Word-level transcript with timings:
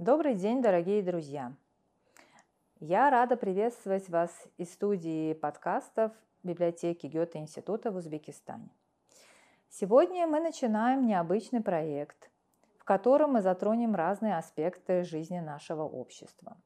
Добрый 0.00 0.34
день, 0.34 0.62
дорогие 0.62 1.02
друзья! 1.02 1.52
Я 2.78 3.10
рада 3.10 3.36
приветствовать 3.36 4.08
вас 4.08 4.30
из 4.56 4.72
студии 4.72 5.34
подкастов 5.34 6.12
библиотеки 6.42 7.06
Гёте-института 7.06 7.90
в 7.90 7.96
Узбекистане. 7.96 8.70
Сегодня 9.70 10.26
мы 10.26 10.40
начинаем 10.40 11.06
необычный 11.06 11.62
проект, 11.62 12.30
в 12.78 12.84
котором 12.84 13.32
мы 13.32 13.40
затронем 13.40 13.94
разные 13.94 14.36
аспекты 14.36 15.04
жизни 15.04 15.38
нашего 15.40 15.84
общества. 15.84 16.56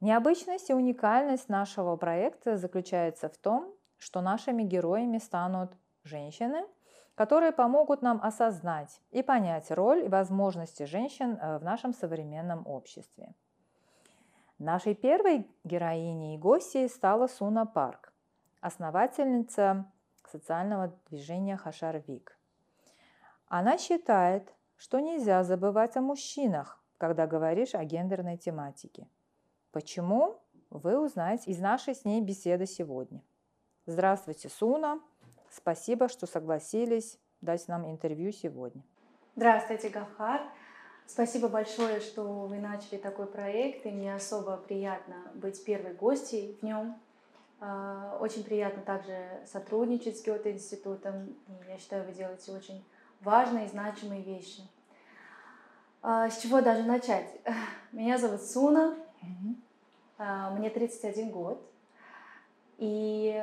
Необычность 0.00 0.70
и 0.70 0.74
уникальность 0.74 1.48
нашего 1.48 1.96
проекта 1.96 2.56
заключается 2.56 3.28
в 3.28 3.36
том, 3.38 3.72
что 3.96 4.20
нашими 4.20 4.64
героями 4.64 5.18
станут 5.18 5.70
женщины– 6.02 6.66
которые 7.16 7.50
помогут 7.50 8.02
нам 8.02 8.20
осознать 8.22 9.00
и 9.10 9.22
понять 9.22 9.70
роль 9.70 10.04
и 10.04 10.08
возможности 10.08 10.84
женщин 10.84 11.38
э, 11.40 11.58
в 11.58 11.64
нашем 11.64 11.94
современном 11.94 12.66
обществе. 12.66 13.34
Нашей 14.58 14.94
первой 14.94 15.50
героиней 15.64 16.36
и 16.36 16.38
гостьей 16.38 16.88
стала 16.88 17.26
Суна 17.26 17.66
Парк, 17.66 18.12
основательница 18.60 19.90
социального 20.28 20.92
движения 21.08 21.56
Хашар-Вик. 21.56 22.36
Она 23.48 23.78
считает, 23.78 24.52
что 24.76 25.00
нельзя 25.00 25.42
забывать 25.44 25.96
о 25.96 26.00
мужчинах, 26.00 26.82
когда 26.98 27.26
говоришь 27.26 27.74
о 27.74 27.84
гендерной 27.84 28.36
тематике. 28.36 29.08
Почему? 29.72 30.40
Вы 30.70 30.98
узнаете 30.98 31.50
из 31.50 31.58
нашей 31.58 31.94
с 31.94 32.04
ней 32.04 32.20
беседы 32.20 32.66
сегодня. 32.66 33.22
Здравствуйте, 33.86 34.48
Суна. 34.48 35.00
Спасибо, 35.50 36.08
что 36.08 36.26
согласились 36.26 37.18
дать 37.40 37.68
нам 37.68 37.88
интервью 37.88 38.32
сегодня. 38.32 38.82
Здравствуйте, 39.36 39.90
Гавхар. 39.90 40.42
Спасибо 41.06 41.48
большое, 41.48 42.00
что 42.00 42.46
вы 42.46 42.58
начали 42.58 42.98
такой 42.98 43.26
проект, 43.26 43.86
и 43.86 43.90
мне 43.90 44.14
особо 44.14 44.56
приятно 44.56 45.30
быть 45.34 45.64
первой 45.64 45.94
гостьей 45.94 46.58
в 46.60 46.64
нем. 46.64 47.00
А, 47.60 48.18
очень 48.20 48.44
приятно 48.44 48.82
также 48.82 49.14
сотрудничать 49.46 50.18
с 50.18 50.24
Гёте-институтом. 50.24 51.34
Я 51.68 51.78
считаю, 51.78 52.04
вы 52.04 52.12
делаете 52.12 52.52
очень 52.52 52.84
важные 53.20 53.66
и 53.66 53.68
значимые 53.70 54.22
вещи. 54.22 54.62
А, 56.02 56.28
с 56.30 56.38
чего 56.38 56.60
даже 56.60 56.82
начать? 56.82 57.28
Меня 57.92 58.18
зовут 58.18 58.42
Суна, 58.42 58.94
а, 60.18 60.50
мне 60.50 60.70
31 60.70 61.30
год. 61.30 61.62
И 62.78 63.42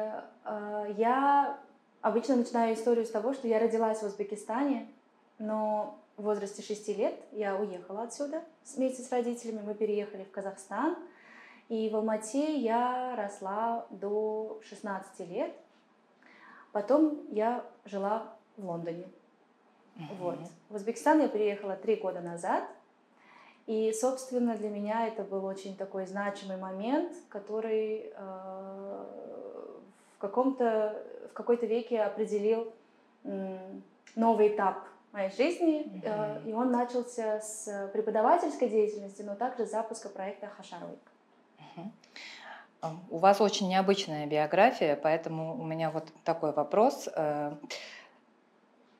я 0.98 1.58
Обычно 2.04 2.36
начинаю 2.36 2.76
историю 2.76 3.06
с 3.06 3.12
того, 3.12 3.34
что 3.34 3.48
я 3.48 3.60
родилась 3.60 4.00
в 4.00 4.06
Узбекистане, 4.06 4.90
но 5.40 5.98
в 6.18 6.24
возрасте 6.24 6.62
6 6.62 6.90
лет 6.98 7.16
я 7.32 7.56
уехала 7.56 8.04
отсюда 8.04 8.44
вместе 8.76 9.02
с 9.02 9.10
родителями. 9.10 9.62
Мы 9.66 9.74
переехали 9.74 10.26
в 10.26 10.32
Казахстан. 10.32 10.98
И 11.70 11.90
в 11.90 11.96
Алмате 11.96 12.58
я 12.58 13.16
росла 13.16 13.86
до 13.90 14.60
16 14.64 15.28
лет. 15.30 15.54
Потом 16.72 17.20
я 17.30 17.64
жила 17.86 18.34
в 18.58 18.66
Лондоне. 18.66 19.06
Mm-hmm. 19.96 20.18
Вот. 20.20 20.40
В 20.70 20.76
Узбекистан 20.76 21.22
я 21.22 21.30
приехала 21.30 21.76
три 21.76 21.96
года 21.96 22.22
назад. 22.22 22.64
И, 23.66 23.94
собственно, 23.94 24.58
для 24.58 24.70
меня 24.70 25.08
это 25.08 25.24
был 25.24 25.46
очень 25.46 25.78
такой 25.78 26.06
значимый 26.06 26.58
момент, 26.58 27.14
который 27.30 28.12
э, 28.14 29.06
в 30.16 30.20
каком-то 30.20 31.02
в 31.30 31.36
какой-то 31.36 31.66
веке 31.66 32.02
определил 32.02 32.72
новый 34.16 34.50
этап 34.50 34.84
моей 35.12 35.32
жизни, 35.32 35.84
mm-hmm. 35.84 36.50
и 36.50 36.54
он 36.54 36.72
начался 36.72 37.40
с 37.40 37.90
преподавательской 37.94 38.70
деятельности, 38.70 39.24
но 39.24 39.34
также 39.36 39.66
с 39.66 39.72
запуска 39.72 40.10
проекта 40.10 40.48
Хашарвик. 40.48 41.00
Mm-hmm. 41.76 41.92
У 43.10 43.18
вас 43.18 43.40
очень 43.40 43.70
необычная 43.70 44.26
биография, 44.26 44.98
поэтому 45.02 45.60
у 45.60 45.64
меня 45.64 45.90
вот 45.90 46.12
такой 46.26 46.52
вопрос. 46.52 47.08
Э, 47.16 47.56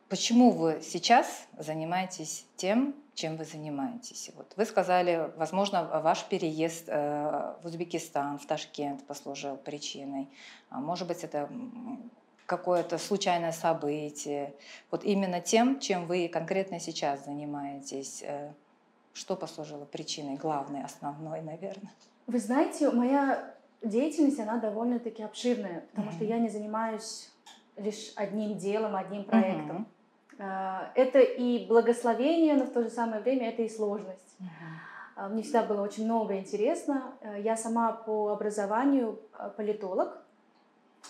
почему 0.08 0.52
вы 0.52 0.80
сейчас 0.82 1.48
занимаетесь 1.58 2.46
тем, 2.56 2.96
чем 3.14 3.36
вы 3.36 3.44
занимаетесь? 3.44 4.32
Вот 4.38 4.54
вы 4.56 4.66
сказали, 4.66 5.32
возможно, 5.36 5.84
ваш 6.02 6.24
переезд 6.24 6.86
э, 6.88 7.56
в 7.62 7.66
Узбекистан, 7.66 8.40
в 8.40 8.46
Ташкент 8.46 9.06
послужил 9.06 9.58
причиной. 9.58 10.30
А 10.70 10.80
может 10.80 11.06
быть, 11.08 11.26
это 11.26 11.50
какое-то 12.46 12.98
случайное 12.98 13.52
событие, 13.52 14.54
вот 14.92 15.04
именно 15.04 15.42
тем, 15.42 15.80
чем 15.80 16.06
вы 16.08 16.30
конкретно 16.30 16.80
сейчас 16.80 17.26
занимаетесь, 17.26 18.24
э, 18.24 18.54
что 19.14 19.36
послужило 19.36 19.84
причиной, 19.84 20.36
главной, 20.36 20.84
основной, 20.84 21.42
наверное? 21.42 21.92
Вы 22.28 22.40
знаете, 22.40 22.90
моя 22.92 23.54
деятельность, 23.82 24.40
она 24.40 24.58
довольно-таки 24.58 25.24
обширная, 25.24 25.86
потому 25.92 26.10
mm-hmm. 26.10 26.16
что 26.16 26.26
я 26.26 26.40
не 26.40 26.50
занимаюсь 26.50 27.32
лишь 27.78 28.14
одним 28.16 28.58
делом, 28.58 28.96
одним 28.96 29.26
проектом. 29.26 29.88
Mm-hmm. 30.38 30.88
Это 30.96 31.20
и 31.20 31.68
благословение, 31.68 32.56
но 32.56 32.66
в 32.66 32.72
то 32.72 32.84
же 32.84 32.90
самое 32.90 33.22
время 33.22 33.50
это 33.50 33.62
и 33.62 33.70
сложность. 33.70 34.36
Mm-hmm. 34.40 35.30
Мне 35.30 35.44
всегда 35.44 35.64
было 35.64 35.82
очень 35.82 36.06
много 36.06 36.38
интересно. 36.38 37.14
Э, 37.22 37.40
я 37.40 37.56
сама 37.56 37.92
по 37.92 38.30
образованию 38.30 39.20
политолог, 39.58 40.18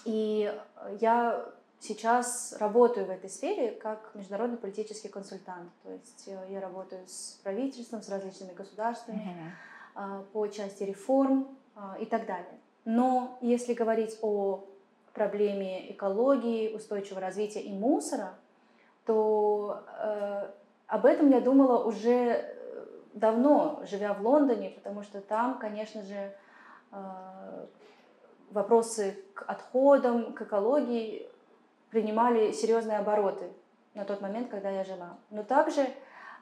и 0.06 0.54
э, 0.76 0.98
я 1.00 1.46
сейчас 1.80 2.56
работаю 2.60 3.06
в 3.06 3.10
этой 3.10 3.30
сфере 3.30 3.72
как 3.72 4.12
международный 4.14 4.58
политический 4.58 5.10
консультант. 5.10 5.70
То 5.84 5.92
есть 5.92 6.28
э, 6.28 6.48
я 6.50 6.60
работаю 6.60 7.04
с 7.08 7.40
правительством, 7.44 8.02
с 8.02 8.10
различными 8.10 8.54
государствами 8.54 9.20
mm-hmm. 9.20 9.52
По 10.34 10.48
части 10.48 10.84
реформ 10.84 11.48
и 12.00 12.06
так 12.06 12.26
далее. 12.26 12.60
Но 12.86 13.38
если 13.42 13.74
говорить 13.74 14.18
о 14.22 14.66
проблеме 15.14 15.92
экологии, 15.92 16.74
устойчивого 16.74 17.22
развития 17.22 17.62
и 17.62 17.72
мусора, 17.72 18.34
то 19.06 19.84
э, 20.00 20.50
об 20.88 21.06
этом 21.06 21.30
я 21.30 21.40
думала 21.40 21.84
уже 21.84 22.56
давно, 23.14 23.84
живя 23.90 24.14
в 24.14 24.22
Лондоне, 24.22 24.72
потому 24.72 25.04
что 25.04 25.22
там, 25.22 25.60
конечно 25.60 26.02
же, 26.04 26.36
э, 26.92 27.66
вопросы 28.52 29.24
к 29.34 29.44
отходам, 29.48 30.34
к 30.34 30.42
экологии 30.42 31.28
принимали 31.90 32.52
серьезные 32.52 32.98
обороты 32.98 33.52
на 33.94 34.06
тот 34.06 34.22
момент, 34.22 34.50
когда 34.50 34.70
я 34.70 34.84
жила. 34.84 35.18
Но 35.30 35.44
также 35.44 35.88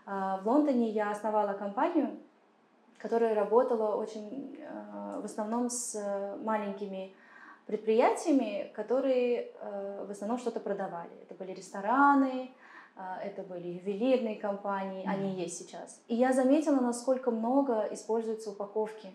а, 0.06 0.38
в 0.38 0.48
Лондоне 0.48 0.90
я 0.90 1.12
основала 1.12 1.54
компанию, 1.54 2.18
которая 3.02 3.34
работала 3.36 3.96
очень 3.96 4.60
а, 4.64 5.20
в 5.22 5.26
основном 5.26 5.70
с 5.70 5.96
маленькими 6.44 7.14
предприятиями, 7.66 8.72
которые 8.76 9.52
а, 9.62 10.06
в 10.06 10.12
основном 10.12 10.38
что-то 10.38 10.60
продавали. 10.60 11.12
Это 11.24 11.36
были 11.36 11.52
рестораны, 11.54 12.52
это 13.24 13.42
были 13.42 13.68
ювелирные 13.68 14.36
компании, 14.36 15.06
mm-hmm. 15.06 15.10
они 15.10 15.42
есть 15.42 15.58
сейчас. 15.58 16.02
И 16.08 16.16
я 16.16 16.34
заметила, 16.34 16.80
насколько 16.80 17.32
много 17.32 17.88
используется 17.92 18.52
упаковки 18.52 19.12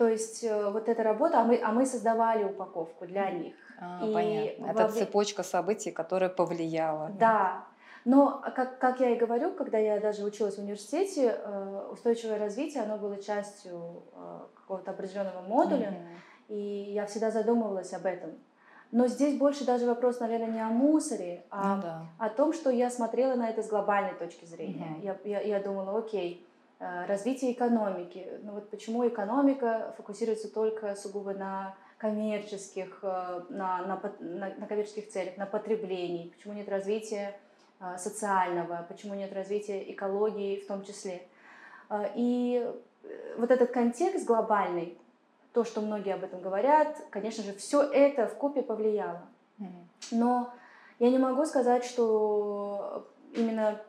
то 0.00 0.08
есть 0.08 0.42
э, 0.44 0.70
вот 0.70 0.88
эта 0.88 1.02
работа, 1.02 1.42
а 1.42 1.44
мы, 1.44 1.60
а 1.62 1.72
мы 1.72 1.84
создавали 1.84 2.44
упаковку 2.44 3.06
для 3.06 3.30
них. 3.30 3.54
А, 3.78 4.00
и 4.02 4.14
понятно. 4.14 4.70
Это 4.70 4.82
во... 4.84 4.88
цепочка 4.88 5.42
событий, 5.42 5.90
которая 5.90 6.30
повлияла. 6.30 7.10
Да. 7.20 7.66
Но, 8.04 8.42
как, 8.56 8.78
как 8.78 9.00
я 9.00 9.10
и 9.10 9.18
говорю, 9.18 9.52
когда 9.52 9.78
я 9.78 10.00
даже 10.00 10.24
училась 10.24 10.56
в 10.56 10.60
университете, 10.60 11.38
э, 11.38 11.88
устойчивое 11.92 12.38
развитие, 12.38 12.82
оно 12.82 12.96
было 12.96 13.22
частью 13.22 14.02
э, 14.14 14.40
какого-то 14.54 14.92
определенного 14.92 15.42
модуля, 15.42 15.88
mm-hmm. 15.88 16.54
и 16.54 16.92
я 16.92 17.06
всегда 17.06 17.30
задумывалась 17.30 17.92
об 17.92 18.06
этом. 18.06 18.30
Но 18.90 19.06
здесь 19.06 19.38
больше 19.38 19.64
даже 19.64 19.86
вопрос, 19.86 20.18
наверное, 20.18 20.50
не 20.50 20.60
о 20.60 20.68
мусоре, 20.68 21.44
а 21.50 21.76
ну, 21.76 21.82
да. 21.82 22.02
о 22.18 22.28
том, 22.30 22.52
что 22.52 22.70
я 22.70 22.90
смотрела 22.90 23.34
на 23.34 23.48
это 23.48 23.62
с 23.62 23.68
глобальной 23.68 24.14
точки 24.14 24.46
зрения. 24.46 24.96
Mm-hmm. 25.02 25.20
Я, 25.24 25.40
я, 25.40 25.40
я 25.58 25.60
думала, 25.60 25.98
окей, 25.98 26.46
Э, 26.80 27.04
развитие 27.06 27.52
экономики. 27.52 28.26
Ну 28.42 28.52
вот 28.52 28.70
почему 28.70 29.06
экономика 29.06 29.94
фокусируется 29.98 30.50
только 30.50 30.96
сугубо 30.96 31.34
на 31.34 31.74
коммерческих, 31.98 33.00
на, 33.02 33.44
на, 33.50 34.00
на, 34.18 34.54
на 34.56 34.66
коммерческих 34.66 35.10
целях, 35.10 35.36
на 35.36 35.44
потреблении? 35.44 36.30
Почему 36.30 36.54
нет 36.54 36.70
развития 36.70 37.38
социального? 37.98 38.84
Почему 38.88 39.14
нет 39.14 39.32
развития 39.32 39.90
экологии 39.92 40.60
в 40.60 40.66
том 40.66 40.84
числе? 40.84 41.22
И 42.14 42.70
вот 43.38 43.50
этот 43.50 43.70
контекст 43.70 44.26
глобальный, 44.26 44.98
то, 45.52 45.64
что 45.64 45.80
многие 45.80 46.14
об 46.14 46.22
этом 46.22 46.40
говорят, 46.40 46.96
конечно 47.10 47.42
же, 47.42 47.54
все 47.54 47.82
это 47.82 48.26
в 48.26 48.34
купе 48.34 48.62
повлияло. 48.62 49.22
Но 50.10 50.52
я 50.98 51.10
не 51.10 51.18
могу 51.18 51.44
сказать, 51.46 51.84
что 51.84 53.06
именно 53.34 53.80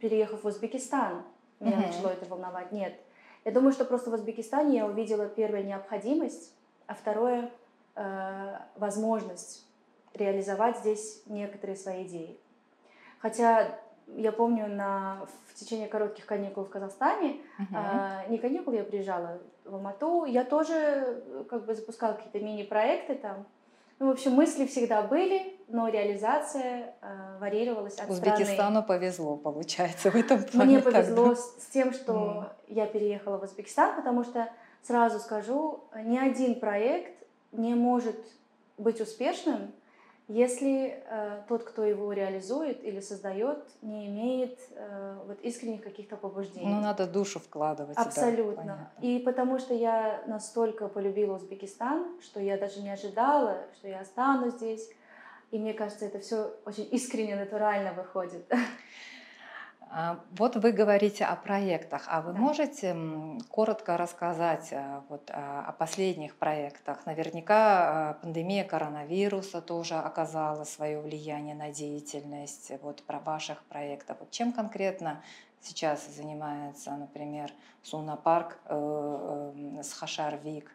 переехав 0.00 0.42
в 0.42 0.46
Узбекистан, 0.46 1.22
меня 1.60 1.76
mm-hmm. 1.76 1.86
начало 1.86 2.08
это 2.08 2.26
волновать. 2.26 2.72
Нет. 2.72 2.98
Я 3.44 3.52
думаю, 3.52 3.72
что 3.72 3.84
просто 3.84 4.10
в 4.10 4.14
Узбекистане 4.14 4.78
я 4.78 4.86
увидела 4.86 5.28
первое 5.28 5.62
необходимость, 5.62 6.52
а 6.86 6.94
второе 6.94 7.50
э, 7.94 8.58
возможность 8.76 9.66
реализовать 10.14 10.78
здесь 10.78 11.22
некоторые 11.26 11.76
свои 11.76 12.04
идеи. 12.04 12.38
Хотя 13.24 13.78
я 14.16 14.32
помню 14.32 14.66
на 14.66 15.26
в 15.46 15.54
течение 15.54 15.88
коротких 15.88 16.26
каникул 16.26 16.64
в 16.64 16.68
Казахстане, 16.68 17.36
uh-huh. 17.58 18.28
не 18.28 18.36
каникул, 18.36 18.74
я 18.74 18.84
приезжала 18.84 19.38
в 19.64 19.76
Алмату, 19.76 20.26
я 20.26 20.44
тоже 20.44 20.74
э, 20.74 21.44
как 21.48 21.64
бы 21.64 21.74
запускала 21.74 22.12
какие-то 22.12 22.38
мини-проекты 22.40 23.14
там. 23.14 23.46
Ну, 23.98 24.08
в 24.08 24.10
общем, 24.10 24.32
мысли 24.32 24.66
всегда 24.66 25.00
были, 25.00 25.56
но 25.68 25.88
реализация 25.88 26.92
э, 27.00 27.38
варьировалась 27.40 27.96
от 27.98 28.10
Узбекистану 28.10 28.82
страны. 28.82 28.82
повезло, 28.82 29.38
получается, 29.38 30.10
в 30.10 30.16
этом 30.16 30.42
плане. 30.42 30.74
Мне 30.74 30.82
повезло 30.82 31.28
да? 31.28 31.36
с, 31.36 31.62
с 31.62 31.66
тем, 31.72 31.94
что 31.94 32.12
mm. 32.12 32.74
я 32.74 32.86
переехала 32.86 33.38
в 33.38 33.44
Узбекистан, 33.44 33.96
потому 33.96 34.24
что, 34.24 34.52
сразу 34.82 35.18
скажу, 35.18 35.84
ни 35.96 36.18
один 36.18 36.60
проект 36.60 37.26
не 37.52 37.74
может 37.74 38.22
быть 38.76 39.00
успешным, 39.00 39.72
если 40.28 41.02
э, 41.06 41.42
тот, 41.48 41.64
кто 41.64 41.84
его 41.84 42.12
реализует 42.12 42.82
или 42.82 43.00
создает, 43.00 43.58
не 43.82 44.06
имеет 44.06 44.58
э, 44.70 45.18
вот 45.26 45.40
искренних 45.42 45.82
каких-то 45.82 46.16
побуждений. 46.16 46.66
Ну, 46.66 46.80
надо 46.80 47.06
душу 47.06 47.40
вкладывать. 47.40 47.96
Абсолютно. 47.96 48.64
Да, 48.64 49.06
и 49.06 49.18
потому 49.18 49.58
что 49.58 49.74
я 49.74 50.22
настолько 50.26 50.88
полюбила 50.88 51.36
Узбекистан, 51.36 52.20
что 52.22 52.40
я 52.40 52.56
даже 52.56 52.80
не 52.80 52.90
ожидала, 52.90 53.58
что 53.76 53.88
я 53.88 54.00
останусь 54.00 54.54
здесь. 54.54 54.88
И 55.50 55.58
мне 55.58 55.74
кажется, 55.74 56.06
это 56.06 56.18
все 56.20 56.56
очень 56.64 56.88
искренне, 56.90 57.36
натурально 57.36 57.92
выходит. 57.92 58.50
А, 59.90 60.20
вот 60.32 60.56
вы 60.56 60.72
говорите 60.72 61.24
о 61.24 61.36
проектах, 61.36 62.04
а 62.08 62.20
вы 62.20 62.32
да. 62.32 62.38
можете 62.38 62.96
коротко 63.48 63.96
рассказать 63.96 64.68
э, 64.72 65.00
вот 65.08 65.30
о 65.30 65.72
последних 65.78 66.36
проектах? 66.36 67.06
Наверняка 67.06 68.18
пандемия 68.22 68.64
коронавируса 68.64 69.60
тоже 69.60 69.94
оказала 69.94 70.64
свое 70.64 71.00
влияние 71.00 71.54
на 71.54 71.70
деятельность 71.70 72.72
вот 72.82 73.02
про 73.02 73.20
ваших 73.20 73.62
проектов. 73.64 74.16
Вот 74.20 74.30
чем 74.30 74.52
конкретно 74.52 75.22
сейчас 75.60 76.06
занимается, 76.08 76.90
например, 76.92 77.50
Суна 77.82 78.16
Парк 78.16 78.58
э, 78.66 79.52
э, 79.78 79.82
с 79.82 79.92
Хашарвик? 79.92 80.70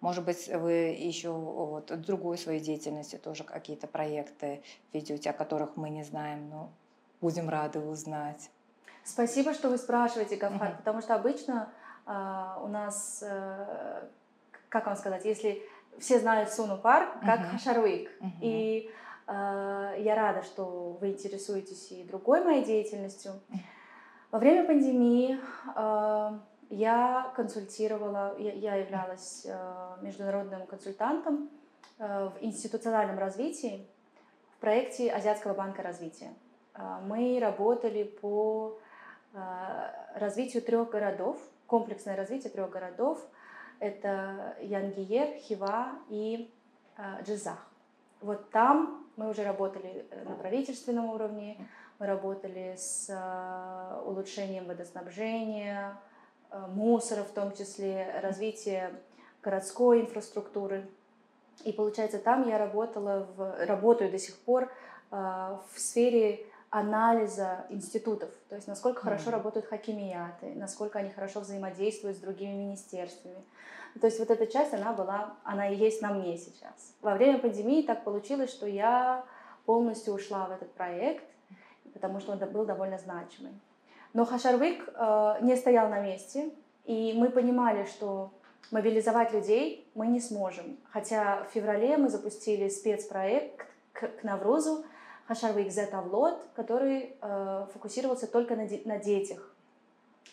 Может 0.00 0.24
быть, 0.24 0.48
вы 0.48 0.96
еще 0.98 1.30
вот 1.30 1.92
другой 2.00 2.36
своей 2.36 2.60
деятельности 2.60 3.16
тоже 3.16 3.44
какие-то 3.44 3.86
проекты 3.86 4.62
ведете, 4.92 5.30
о 5.30 5.32
которых 5.32 5.76
мы 5.76 5.90
не 5.90 6.02
знаем, 6.02 6.48
но 6.48 6.72
будем 7.22 7.48
рады 7.48 7.78
узнать. 7.78 8.50
Спасибо, 9.04 9.54
что 9.54 9.70
вы 9.70 9.78
спрашиваете, 9.78 10.36
Гафар, 10.36 10.68
uh-huh. 10.68 10.76
потому 10.76 11.00
что 11.00 11.14
обычно 11.14 11.72
э, 12.06 12.12
у 12.62 12.68
нас, 12.68 13.24
э, 13.26 14.08
как 14.68 14.86
вам 14.86 14.96
сказать, 14.96 15.24
если 15.24 15.62
все 15.98 16.18
знают 16.18 16.52
Суну 16.52 16.76
парк 16.76 17.08
как 17.24 17.40
uh-huh. 17.40 17.50
Хашарвик, 17.50 18.10
uh-huh. 18.20 18.30
и 18.40 18.90
э, 19.26 19.94
я 19.98 20.14
рада, 20.14 20.42
что 20.42 20.98
вы 21.00 21.10
интересуетесь 21.10 21.90
и 21.92 22.04
другой 22.04 22.44
моей 22.44 22.64
деятельностью. 22.64 23.32
Во 24.30 24.38
время 24.38 24.64
пандемии 24.64 25.38
э, 25.74 26.38
я 26.70 27.32
консультировала, 27.36 28.36
я, 28.38 28.52
я 28.52 28.74
являлась 28.76 29.44
э, 29.44 29.96
международным 30.00 30.66
консультантом 30.66 31.50
э, 31.98 32.30
в 32.30 32.34
институциональном 32.40 33.18
развитии 33.18 33.86
в 34.56 34.60
проекте 34.60 35.12
Азиатского 35.12 35.54
банка 35.54 35.82
развития. 35.82 36.32
Э, 36.74 36.98
мы 37.06 37.38
работали 37.40 38.04
по 38.04 38.78
Э, 39.34 39.90
развитию 40.14 40.62
трех 40.62 40.90
городов, 40.90 41.38
комплексное 41.66 42.16
развитие 42.16 42.50
трех 42.50 42.68
городов. 42.68 43.18
Это 43.78 44.56
Янгиер, 44.60 45.38
Хива 45.38 45.88
и 46.10 46.52
э, 46.98 47.02
Джизах. 47.24 47.66
Вот 48.20 48.50
там 48.50 49.06
мы 49.16 49.30
уже 49.30 49.42
работали 49.42 50.04
э, 50.10 50.24
на 50.28 50.34
правительственном 50.34 51.06
уровне, 51.06 51.56
мы 51.98 52.06
работали 52.06 52.74
с 52.76 53.08
улучшением 54.04 54.66
водоснабжения, 54.66 55.96
мусора 56.68 57.22
в 57.22 57.30
том 57.30 57.54
числе, 57.54 58.18
развитие 58.20 58.90
городской 59.40 60.00
инфраструктуры. 60.00 60.88
И 61.64 61.72
получается, 61.72 62.18
там 62.18 62.48
я 62.48 62.58
работала, 62.58 63.28
в, 63.36 63.66
работаю 63.66 64.10
до 64.10 64.18
сих 64.18 64.36
пор 64.40 64.68
в 65.10 65.62
сфере 65.76 66.44
анализа 66.72 67.66
институтов, 67.68 68.30
то 68.48 68.56
есть 68.56 68.66
насколько 68.66 69.00
mm-hmm. 69.00 69.04
хорошо 69.04 69.30
работают 69.30 69.66
хакимияты, 69.66 70.54
насколько 70.54 70.98
они 70.98 71.10
хорошо 71.10 71.40
взаимодействуют 71.40 72.16
с 72.16 72.20
другими 72.20 72.54
министерствами. 72.54 73.36
То 74.00 74.06
есть 74.06 74.18
вот 74.18 74.30
эта 74.30 74.46
часть, 74.46 74.72
она 74.72 74.94
была, 74.94 75.34
она 75.44 75.68
и 75.68 75.76
есть 75.76 76.00
на 76.00 76.14
мне 76.14 76.38
сейчас. 76.38 76.94
Во 77.02 77.14
время 77.14 77.38
пандемии 77.38 77.82
так 77.82 78.04
получилось, 78.04 78.50
что 78.50 78.66
я 78.66 79.22
полностью 79.66 80.14
ушла 80.14 80.46
в 80.46 80.52
этот 80.52 80.72
проект, 80.72 81.22
потому 81.92 82.20
что 82.20 82.32
он 82.32 82.38
был 82.38 82.64
довольно 82.64 82.96
значимый. 82.96 83.52
Но 84.14 84.24
Хашарвик 84.24 84.88
э, 84.94 85.34
не 85.42 85.56
стоял 85.56 85.90
на 85.90 86.00
месте, 86.00 86.52
и 86.86 87.12
мы 87.14 87.28
понимали, 87.28 87.84
что 87.84 88.30
мобилизовать 88.70 89.34
людей 89.34 89.86
мы 89.94 90.06
не 90.06 90.20
сможем. 90.20 90.78
Хотя 90.90 91.44
в 91.44 91.52
феврале 91.52 91.98
мы 91.98 92.08
запустили 92.08 92.70
спецпроект 92.70 93.66
к, 93.92 94.08
к 94.08 94.24
Наврузу, 95.32 95.40
Хашарвик 95.40 95.70
Зетавлот, 95.70 96.38
который 96.54 97.16
э, 97.20 97.66
фокусировался 97.72 98.26
только 98.26 98.56
на, 98.56 98.68
на 98.84 98.98
детях. 98.98 99.54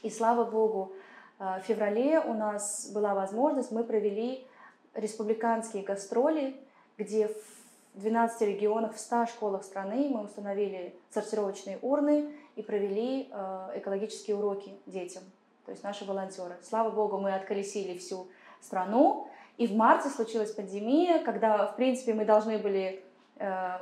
И 0.04 0.10
слава 0.10 0.46
богу, 0.46 0.92
э, 1.40 1.60
в 1.62 1.66
феврале 1.66 2.20
у 2.20 2.34
нас 2.34 2.92
была 2.94 3.14
возможность, 3.14 3.72
мы 3.72 3.84
провели 3.84 4.46
республиканские 4.94 5.84
гастроли, 5.84 6.56
где 6.98 7.28
в 7.28 8.02
12 8.02 8.42
регионах, 8.42 8.96
в 8.96 9.00
100 9.00 9.28
школах 9.28 9.64
страны 9.64 10.10
мы 10.10 10.24
установили 10.24 10.96
сортировочные 11.12 11.80
урны 11.82 12.34
и 12.56 12.62
провели 12.62 13.30
э, 13.32 13.72
экологические 13.76 14.36
уроки 14.36 14.74
детям, 14.86 15.24
то 15.66 15.72
есть 15.72 15.84
наши 15.84 16.06
волонтеры. 16.06 16.58
Слава 16.62 16.90
богу, 16.90 17.18
мы 17.18 17.34
отколесили 17.34 17.98
всю 17.98 18.28
страну, 18.62 19.28
и 19.58 19.68
в 19.68 19.76
марте 19.76 20.10
случилась 20.10 20.52
пандемия, 20.52 21.24
когда, 21.24 21.68
в 21.68 21.76
принципе, 21.76 22.14
мы 22.14 22.26
должны 22.26 22.58
были 22.58 23.04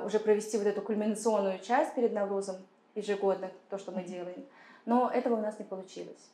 уже 0.04 0.20
провести 0.20 0.56
вот 0.56 0.66
эту 0.66 0.82
кульминационную 0.82 1.58
часть 1.58 1.94
перед 1.94 2.12
Наврузом 2.12 2.56
ежегодно, 2.94 3.50
то, 3.70 3.78
что 3.78 3.92
мы 3.92 4.02
делаем. 4.02 4.44
Но 4.86 5.10
этого 5.10 5.34
у 5.34 5.40
нас 5.40 5.58
не 5.58 5.64
получилось. 5.64 6.30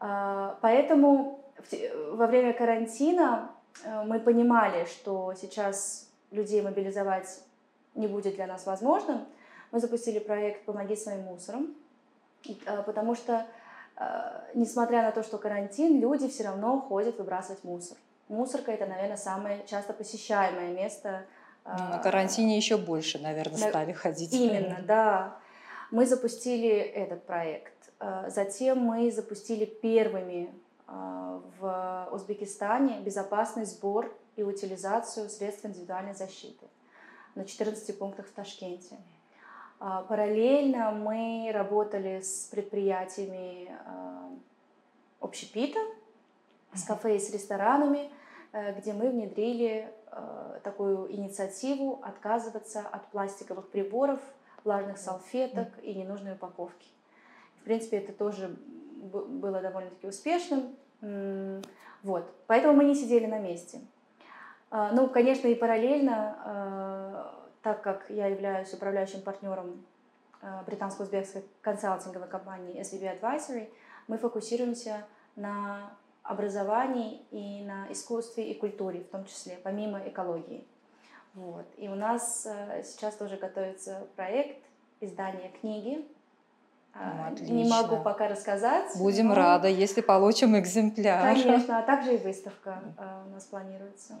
А, 0.00 0.58
поэтому 0.60 1.40
во 2.12 2.26
время 2.26 2.52
карантина 2.52 3.50
э, 3.84 4.02
мы 4.04 4.18
понимали, 4.18 4.84
что 4.86 5.34
сейчас 5.34 6.08
людей 6.30 6.60
мобилизовать 6.62 7.40
не 7.94 8.08
будет 8.08 8.34
для 8.34 8.46
нас 8.46 8.66
возможным. 8.66 9.24
Мы 9.70 9.80
запустили 9.80 10.18
проект 10.18 10.64
«Помоги 10.64 10.96
своим 10.96 11.22
мусором», 11.22 11.74
э, 12.44 12.82
потому 12.82 13.14
что, 13.14 13.46
несмотря 14.54 15.02
на 15.02 15.12
то, 15.12 15.22
что 15.22 15.38
карантин, 15.38 16.00
люди 16.00 16.28
все 16.28 16.44
равно 16.44 16.80
ходят 16.80 17.18
выбрасывать 17.18 17.62
мусор. 17.62 17.96
Мусорка– 18.28 18.72
это, 18.72 18.86
наверное, 18.86 19.18
самое 19.18 19.64
часто 19.66 19.92
посещаемое 19.92 20.72
место 20.72 21.24
ну, 21.64 21.84
на 21.84 21.98
карантине 21.98 22.56
еще 22.56 22.76
больше, 22.76 23.18
наверное, 23.18 23.58
стали 23.58 23.92
ходить. 23.92 24.32
Именно, 24.32 24.82
да. 24.86 25.36
Мы 25.90 26.06
запустили 26.06 26.70
этот 26.70 27.24
проект. 27.24 27.72
А, 27.98 28.30
затем 28.30 28.78
мы 28.78 29.12
запустили 29.12 29.64
первыми 29.64 30.52
а, 30.88 31.40
в 31.60 32.08
Узбекистане 32.12 33.00
безопасный 33.00 33.64
сбор 33.64 34.12
и 34.36 34.42
утилизацию 34.42 35.28
средств 35.28 35.64
индивидуальной 35.64 36.14
защиты 36.14 36.66
на 37.34 37.44
14 37.44 37.98
пунктах 37.98 38.26
в 38.26 38.32
Ташкенте. 38.32 38.96
А, 39.78 40.02
параллельно 40.02 40.90
мы 40.90 41.50
работали 41.52 42.20
с 42.22 42.48
предприятиями 42.50 43.70
общепита, 45.20 45.78
с 46.74 46.84
кафе 46.84 47.16
и 47.16 47.20
с 47.20 47.32
ресторанами, 47.32 48.10
э, 48.52 48.78
где 48.78 48.92
мы 48.92 49.10
внедрили 49.10 49.88
такую 50.62 51.10
инициативу 51.12 52.00
отказываться 52.02 52.80
от 52.80 53.06
пластиковых 53.08 53.68
приборов, 53.68 54.20
влажных 54.64 54.98
салфеток 54.98 55.68
и 55.82 55.94
ненужной 55.94 56.34
упаковки. 56.34 56.88
В 57.60 57.64
принципе, 57.64 57.98
это 57.98 58.12
тоже 58.12 58.56
было 59.02 59.60
довольно-таки 59.60 60.06
успешным. 60.06 60.76
Вот. 62.02 62.32
Поэтому 62.46 62.74
мы 62.74 62.84
не 62.84 62.94
сидели 62.94 63.26
на 63.26 63.38
месте. 63.38 63.80
А, 64.70 64.90
ну, 64.92 65.08
конечно, 65.08 65.48
и 65.48 65.54
параллельно, 65.54 66.36
э, 66.44 67.24
так 67.62 67.82
как 67.82 68.06
я 68.08 68.26
являюсь 68.26 68.72
управляющим 68.72 69.20
партнером 69.20 69.84
э, 70.40 70.46
британско-узбекской 70.66 71.44
консалтинговой 71.60 72.28
компании 72.28 72.80
SVB 72.80 73.20
Advisory, 73.20 73.68
мы 74.08 74.16
фокусируемся 74.16 75.04
на 75.36 75.92
образовании 76.22 77.20
и 77.30 77.64
на 77.64 77.90
искусстве 77.90 78.50
и 78.50 78.54
культуре 78.54 79.00
в 79.00 79.08
том 79.08 79.24
числе, 79.24 79.58
помимо 79.62 80.00
экологии. 80.06 80.66
Вот. 81.34 81.66
И 81.78 81.88
у 81.88 81.94
нас 81.94 82.46
э, 82.46 82.82
сейчас 82.84 83.16
тоже 83.16 83.36
готовится 83.36 84.06
проект 84.16 84.58
издания 85.00 85.50
книги. 85.60 86.06
А, 86.94 87.28
Отлично. 87.28 87.52
не 87.54 87.68
могу 87.68 88.02
пока 88.02 88.28
рассказать. 88.28 88.96
Будем 88.98 89.28
но... 89.28 89.34
рады, 89.34 89.68
если 89.68 90.02
получим 90.02 90.58
экземпляр. 90.58 91.34
Конечно, 91.34 91.78
а 91.78 91.82
также 91.82 92.16
и 92.16 92.18
выставка 92.18 92.82
у 93.26 93.30
нас 93.30 93.44
планируется. 93.44 94.14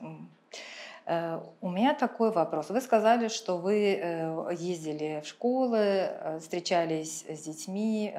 Э, 1.04 1.40
у 1.60 1.70
меня 1.70 1.94
такой 1.94 2.30
вопрос. 2.30 2.70
Вы 2.70 2.80
сказали, 2.80 3.28
что 3.28 3.58
вы 3.58 3.98
э, 4.00 4.54
ездили 4.54 5.20
в 5.24 5.26
школы, 5.26 5.78
э, 5.78 6.38
встречались 6.40 7.24
с 7.28 7.42
детьми, 7.42 8.14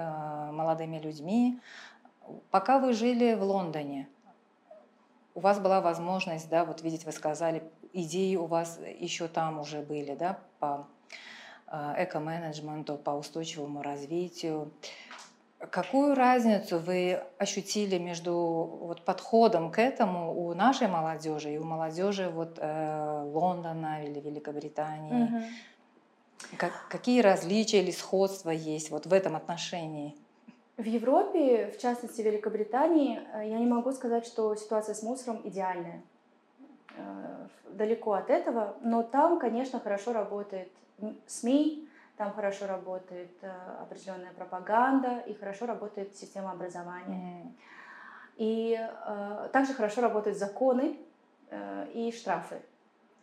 молодыми 0.51 0.99
людьми. 0.99 1.59
Пока 2.51 2.79
вы 2.79 2.93
жили 2.93 3.33
в 3.33 3.43
Лондоне, 3.43 4.07
у 5.35 5.39
вас 5.39 5.59
была 5.59 5.81
возможность, 5.81 6.49
да, 6.49 6.63
вот 6.65 6.81
видеть, 6.81 7.05
вы 7.05 7.11
сказали, 7.11 7.63
идеи 7.91 8.35
у 8.35 8.45
вас 8.45 8.79
еще 8.99 9.27
там 9.27 9.59
уже 9.59 9.81
были, 9.81 10.15
да, 10.15 10.39
по 10.59 10.87
эко-менеджменту, 11.97 12.97
по 12.97 13.11
устойчивому 13.11 13.81
развитию. 13.81 14.71
Какую 15.57 16.13
разницу 16.13 16.77
вы 16.77 17.23
ощутили 17.37 17.97
между 17.97 18.33
вот, 18.33 19.03
подходом 19.05 19.71
к 19.71 19.79
этому 19.79 20.35
у 20.37 20.53
нашей 20.53 20.87
молодежи 20.87 21.53
и 21.53 21.57
у 21.57 21.63
молодежи 21.63 22.29
вот, 22.29 22.59
э, 22.59 23.23
Лондона 23.33 24.03
или 24.03 24.19
Великобритании? 24.19 25.23
Угу. 25.23 25.43
Как, 26.57 26.73
какие 26.89 27.21
различия 27.21 27.81
или 27.81 27.91
сходства 27.91 28.49
есть 28.49 28.91
вот 28.91 29.05
в 29.05 29.13
этом 29.13 29.35
отношении? 29.35 30.15
В 30.77 30.85
Европе, 30.85 31.71
в 31.71 31.79
частности 31.79 32.21
в 32.21 32.25
Великобритании, 32.25 33.21
э, 33.33 33.49
я 33.49 33.59
не 33.59 33.67
могу 33.67 33.91
сказать, 33.91 34.25
что 34.25 34.55
ситуация 34.55 34.95
с 34.95 35.03
мусором 35.03 35.41
идеальная. 35.43 36.01
Э, 36.97 37.47
далеко 37.69 38.13
от 38.13 38.29
этого, 38.29 38.75
но 38.81 39.03
там, 39.03 39.39
конечно, 39.39 39.79
хорошо 39.79 40.13
работает 40.13 40.71
СМИ, 41.27 41.87
там 42.17 42.31
хорошо 42.33 42.67
работает 42.67 43.31
э, 43.41 43.51
определенная 43.81 44.31
пропаганда 44.33 45.19
и 45.27 45.33
хорошо 45.33 45.65
работает 45.65 46.15
система 46.15 46.51
образования. 46.51 47.43
Mm. 47.43 47.51
И 48.37 48.79
э, 48.79 49.49
также 49.51 49.73
хорошо 49.73 50.01
работают 50.01 50.37
законы 50.37 50.97
э, 51.49 51.87
и 51.93 52.11
штрафы. 52.11 52.61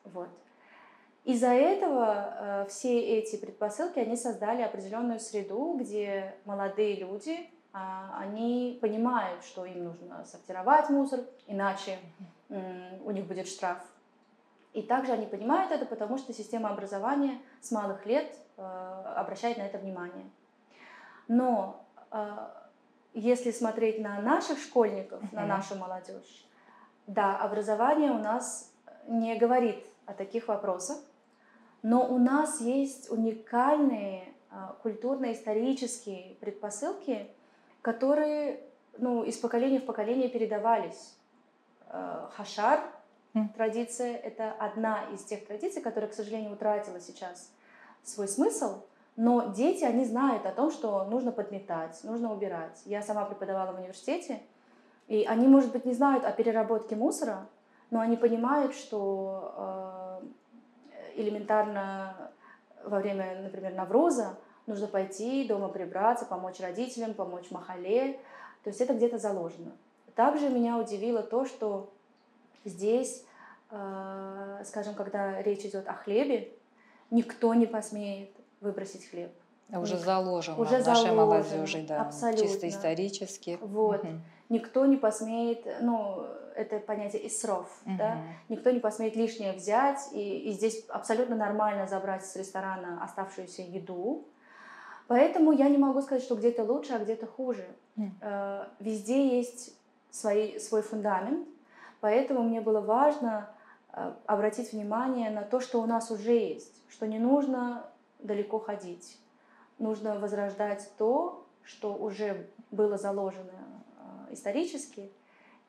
Вот. 0.05 0.29
Из-за 1.25 1.49
этого 1.49 2.65
э, 2.65 2.67
все 2.69 2.99
эти 2.99 3.37
предпосылки, 3.37 3.99
они 3.99 4.17
создали 4.17 4.63
определенную 4.63 5.21
среду, 5.21 5.77
где 5.79 6.35
молодые 6.45 6.97
люди, 6.97 7.33
э, 7.33 7.79
они 8.19 8.79
понимают, 8.81 9.45
что 9.45 9.65
им 9.65 9.85
нужно 9.85 10.25
сортировать 10.25 10.89
мусор, 10.89 11.21
иначе 11.47 11.99
э, 12.49 12.99
у 13.05 13.11
них 13.11 13.27
будет 13.27 13.49
штраф. 13.49 13.79
И 14.73 14.83
также 14.83 15.13
они 15.13 15.27
понимают 15.27 15.73
это, 15.73 15.85
потому 15.85 16.17
что 16.17 16.33
система 16.33 16.71
образования 16.71 17.39
с 17.61 17.71
малых 17.71 18.07
лет 18.07 18.33
Э, 18.61 19.15
обращает 19.17 19.57
на 19.57 19.63
это 19.63 19.79
внимание. 19.79 20.29
Но 21.29 21.83
э, 22.11 22.49
если 23.15 23.53
смотреть 23.53 23.99
на 24.01 24.21
наших 24.21 24.59
школьников, 24.59 25.21
на 25.33 25.47
нашу 25.47 25.77
молодежь, 25.77 26.47
да, 27.07 27.39
образование 27.39 28.11
у 28.11 28.19
нас 28.19 28.71
не 29.09 29.35
говорит 29.37 29.83
о 30.05 30.13
таких 30.13 30.49
вопросах, 30.49 30.99
но 31.83 32.07
у 32.07 32.19
нас 32.19 32.61
есть 32.61 33.11
уникальные 33.11 34.25
э, 34.51 34.55
культурно-исторические 34.83 36.37
предпосылки, 36.41 37.27
которые 37.83 38.61
ну, 38.99 39.23
из 39.23 39.37
поколения 39.37 39.81
в 39.81 39.87
поколение 39.87 40.29
передавались. 40.29 41.17
Хашар, 42.37 42.81
традиция, 43.57 44.15
это 44.15 44.53
одна 44.53 45.07
из 45.13 45.25
тех 45.25 45.45
традиций, 45.45 45.83
которая, 45.83 46.09
к 46.09 46.15
сожалению, 46.15 46.53
утратила 46.53 47.01
сейчас 47.01 47.51
свой 48.05 48.29
смысл, 48.29 48.83
но 49.17 49.53
дети, 49.53 49.85
они 49.85 50.05
знают 50.05 50.47
о 50.47 50.53
том, 50.53 50.71
что 50.71 51.05
нужно 51.05 51.33
подметать, 51.33 52.03
нужно 52.05 52.33
убирать. 52.33 52.81
Я 52.85 53.03
сама 53.03 53.25
преподавала 53.25 53.73
в 53.73 53.79
университете, 53.79 54.41
и 55.09 55.25
они, 55.25 55.47
может 55.47 55.73
быть, 55.73 55.85
не 55.85 55.93
знают 55.93 56.25
о 56.25 56.33
переработке 56.33 56.97
мусора, 56.97 57.47
но 57.91 58.01
они 58.01 58.17
понимают, 58.17 58.75
что 58.75 59.53
э, 59.57 60.00
элементарно 61.21 62.31
во 62.85 62.99
время, 62.99 63.41
например, 63.43 63.75
Навроза 63.75 64.37
нужно 64.67 64.87
пойти 64.87 65.47
дома 65.47 65.69
прибраться, 65.69 66.25
помочь 66.25 66.61
родителям, 66.61 67.15
помочь 67.15 67.51
Махале. 67.51 68.21
То 68.65 68.71
есть 68.71 68.81
это 68.81 68.95
где-то 68.95 69.19
заложено. 69.19 69.73
Также 70.15 70.49
меня 70.49 70.79
удивило 70.79 71.23
то, 71.23 71.45
что 71.47 71.91
здесь, 72.65 73.25
э, 73.71 74.63
скажем, 74.67 74.95
когда 74.95 75.41
речь 75.43 75.65
идет 75.65 75.89
о 75.89 75.95
хлебе, 75.95 76.53
никто 77.11 77.55
не 77.55 77.67
посмеет 77.67 78.31
выбросить 78.61 79.09
хлеб. 79.09 79.33
Уже 79.73 79.97
заложено 79.99 80.61
уже 80.61 80.83
в 80.83 80.87
нашей 80.87 81.13
молодежи, 81.13 81.85
да, 81.87 82.03
абсолютно. 82.03 82.45
чисто 82.45 82.69
исторически. 82.69 83.59
Вот. 83.63 84.03
Угу. 84.03 84.13
Никто 84.49 84.85
не 84.85 84.97
посмеет, 84.97 85.65
ну, 85.81 86.27
это 86.61 86.79
понятие 86.79 87.27
исров, 87.27 87.69
угу. 87.85 87.97
да, 87.97 88.19
никто 88.49 88.71
не 88.71 88.81
посмеет 88.81 89.17
лишнее 89.17 89.53
взять, 89.53 90.09
и, 90.13 90.51
и 90.51 90.53
здесь 90.53 90.87
абсолютно 90.89 91.37
нормально 91.37 91.87
забрать 91.87 92.25
с 92.25 92.37
ресторана 92.37 93.03
оставшуюся 93.03 93.63
еду. 93.63 94.27
Поэтому 95.09 95.53
я 95.53 95.69
не 95.69 95.79
могу 95.79 96.03
сказать, 96.03 96.23
что 96.23 96.37
где-то 96.37 96.63
лучше, 96.63 96.93
а 96.93 96.99
где-то 96.99 97.27
хуже. 97.27 97.67
Угу. 97.97 98.11
Везде 98.79 99.37
есть 99.39 99.77
свои, 100.11 100.59
свой 100.59 100.83
фундамент, 100.83 101.49
поэтому 102.01 102.43
мне 102.43 102.61
было 102.61 102.81
важно 102.81 103.51
э, 103.93 104.13
обратить 104.27 104.73
внимание 104.73 105.31
на 105.31 105.43
то, 105.43 105.59
что 105.59 105.81
у 105.81 105.87
нас 105.87 106.11
уже 106.11 106.33
есть 106.33 106.81
что 106.91 107.07
не 107.07 107.19
нужно 107.19 107.87
далеко 108.19 108.59
ходить. 108.59 109.19
Нужно 109.79 110.19
возрождать 110.19 110.91
то, 110.99 111.47
что 111.63 111.95
уже 111.95 112.49
было 112.71 112.99
заложено 112.99 113.53
э, 114.29 114.35
исторически, 114.35 115.11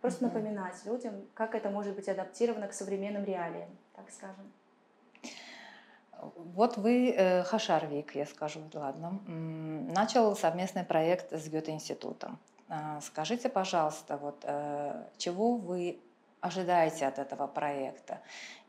просто 0.02 0.26
mm-hmm. 0.26 0.28
напоминать 0.28 0.86
людям, 0.86 1.14
как 1.34 1.56
это 1.56 1.70
может 1.70 1.96
быть 1.96 2.10
адаптировано 2.10 2.68
к 2.68 2.74
современным 2.74 3.24
реалиям, 3.24 3.70
так 3.96 4.10
скажем. 4.12 4.52
Вот 6.36 6.78
вы, 6.78 7.12
э, 7.12 7.44
Хашарвик, 7.44 8.16
я 8.16 8.26
скажу, 8.26 8.62
ладно, 8.74 9.20
начал 9.28 10.36
совместный 10.36 10.84
проект 10.84 11.32
с 11.34 11.48
Гёте-институтом. 11.48 12.38
А, 12.70 13.02
скажите, 13.02 13.50
пожалуйста, 13.50 14.18
вот 14.18 14.40
э, 14.44 15.04
чего 15.18 15.56
вы 15.56 16.00
ожидаете 16.42 17.06
от 17.06 17.20
этого 17.20 17.48
проекта? 17.48 18.22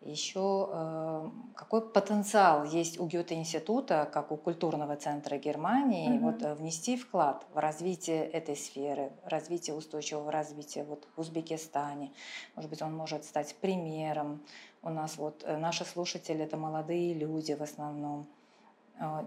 Еще 0.03 0.69
э, 0.71 1.31
какой 1.55 1.89
потенциал 1.89 2.65
есть 2.65 3.01
у 3.01 3.07
Гёте-института, 3.07 4.09
как 4.13 4.31
у 4.31 4.37
культурного 4.37 4.97
центра 4.97 5.39
Германии, 5.39 6.11
mm-hmm. 6.11 6.21
вот, 6.21 6.43
э, 6.43 6.55
внести 6.55 6.97
вклад 6.97 7.47
в 7.55 7.59
развитие 7.59 8.25
этой 8.25 8.57
сферы, 8.57 9.13
в 9.25 9.29
развитие 9.29 9.75
устойчивого 9.75 10.31
развития 10.31 10.85
вот, 10.85 11.07
в 11.17 11.21
Узбекистане? 11.21 12.13
Может 12.57 12.71
быть, 12.71 12.83
он 12.83 12.95
может 12.95 13.25
стать 13.25 13.55
примером. 13.57 14.43
У 14.83 14.91
нас 14.91 15.17
вот 15.17 15.43
э, 15.45 15.57
наши 15.57 15.85
слушатели 15.85 16.45
это 16.45 16.57
молодые 16.57 17.15
люди 17.15 17.53
в 17.53 17.63
основном. 17.63 18.27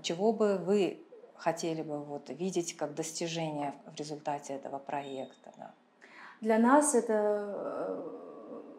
Чего 0.04 0.32
бы 0.32 0.58
вы 0.58 1.02
хотели 1.36 1.82
бы 1.82 2.04
вот, 2.04 2.30
видеть 2.30 2.78
как 2.78 2.94
достижение 2.94 3.74
в 3.88 3.96
результате 3.96 4.54
этого 4.54 4.78
проекта? 4.78 5.52
Да? 5.58 5.74
Для 6.42 6.60
нас 6.60 6.94
это 6.96 8.25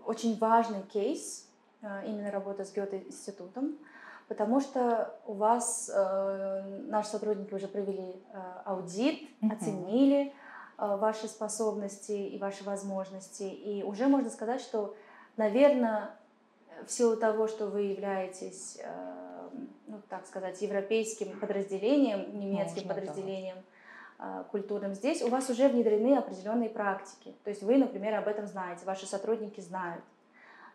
очень 0.06 0.38
важный 0.38 0.82
кейс 0.82 1.46
Э, 1.86 2.02
именно 2.06 2.30
работа 2.30 2.64
с 2.64 2.72
Гёте-институтом, 2.72 3.76
потому 4.28 4.60
что 4.60 5.14
у 5.26 5.34
вас 5.34 5.90
э, 5.92 6.62
наши 6.88 7.10
сотрудники 7.10 7.52
уже 7.52 7.68
провели 7.68 8.16
э, 8.32 8.38
аудит, 8.64 9.20
mm-hmm. 9.22 9.54
оценили 9.54 10.32
э, 10.78 10.96
ваши 10.96 11.28
способности 11.28 12.12
и 12.12 12.38
ваши 12.38 12.64
возможности, 12.64 13.44
и 13.44 13.82
уже 13.82 14.08
можно 14.08 14.30
сказать, 14.30 14.60
что, 14.60 14.96
наверное, 15.36 16.10
в 16.86 16.90
силу 16.90 17.16
того, 17.16 17.46
что 17.46 17.66
вы 17.66 17.82
являетесь, 17.82 18.78
э, 18.82 19.48
ну 19.86 20.00
так 20.08 20.26
сказать, 20.26 20.60
европейским 20.62 21.38
подразделением, 21.38 22.40
немецким 22.40 22.86
можно, 22.86 22.94
подразделением, 22.94 23.56
да 23.56 23.75
культурным 24.50 24.94
здесь, 24.94 25.22
у 25.22 25.28
вас 25.28 25.50
уже 25.50 25.68
внедрены 25.68 26.16
определенные 26.16 26.70
практики. 26.70 27.34
То 27.44 27.50
есть 27.50 27.62
вы, 27.62 27.76
например, 27.76 28.14
об 28.14 28.28
этом 28.28 28.46
знаете, 28.46 28.86
ваши 28.86 29.06
сотрудники 29.06 29.60
знают. 29.60 30.02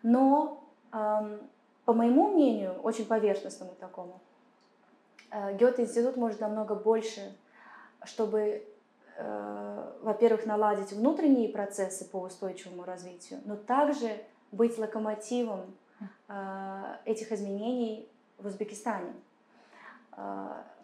Но 0.02 0.62
по 1.84 1.92
моему 1.92 2.28
мнению, 2.28 2.74
очень 2.82 3.06
поверхностному 3.06 3.74
такому, 3.80 4.20
э, 5.30 5.56
Гёте-институт 5.56 6.16
может 6.16 6.40
намного 6.40 6.74
больше, 6.74 7.34
чтобы, 8.04 8.62
э, 9.16 9.92
во-первых, 10.02 10.46
наладить 10.46 10.92
внутренние 10.92 11.48
процессы 11.48 12.08
по 12.08 12.18
устойчивому 12.18 12.84
развитию, 12.84 13.40
но 13.44 13.56
также 13.56 14.22
быть 14.52 14.78
локомотивом 14.78 15.74
э, 16.28 16.96
этих 17.04 17.30
изменений 17.30 18.08
в 18.38 18.46
Узбекистане. 18.46 19.12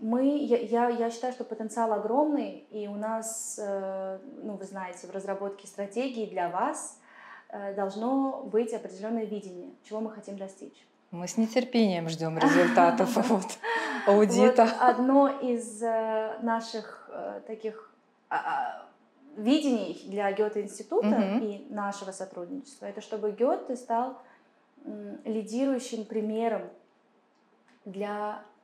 Мы, 0.01 0.39
я, 0.39 0.89
я 0.89 1.11
считаю, 1.11 1.33
что 1.35 1.45
потенциал 1.45 1.93
огромный, 1.93 2.67
и 2.71 2.89
у 2.89 2.95
нас, 2.95 3.59
ну, 3.59 4.57
вы 4.57 4.65
знаете, 4.65 5.07
в 5.07 5.11
разработке 5.11 5.67
стратегии 5.67 6.27
для 6.27 6.49
вас– 6.49 6.99
Э, 7.51 7.75
должно 7.75 8.43
быть 8.43 8.75
определенное 8.75 9.25
видение, 9.25 9.71
чего 9.83 10.01
мы 10.01 10.11
хотим 10.11 10.37
достичь. 10.37 10.87
Мы 11.11 11.27
с 11.27 11.39
нетерпением 11.39 12.09
ждем 12.11 12.37
результатов 12.37 13.17
вот, 13.31 13.47
аудита. 14.07 14.65
Вот 14.65 14.75
одно 14.81 15.29
из 15.29 15.83
э, 15.83 16.39
наших 16.43 17.09
э, 17.11 17.41
таких 17.47 17.91
а, 18.29 18.37
а, 18.37 18.87
видений 19.39 20.05
для 20.09 20.31
Гёте-института 20.31 21.07
mm-hmm. 21.07 21.41
и 21.41 21.73
нашего 21.73 22.13
сотрудничества, 22.13 22.85
это 22.85 23.01
чтобы 23.01 23.31
Гёте 23.31 23.77
стал 23.77 24.19
лидирующим 25.25 26.05
примером 26.05 26.69
для, 27.87 28.43
э, 28.43 28.58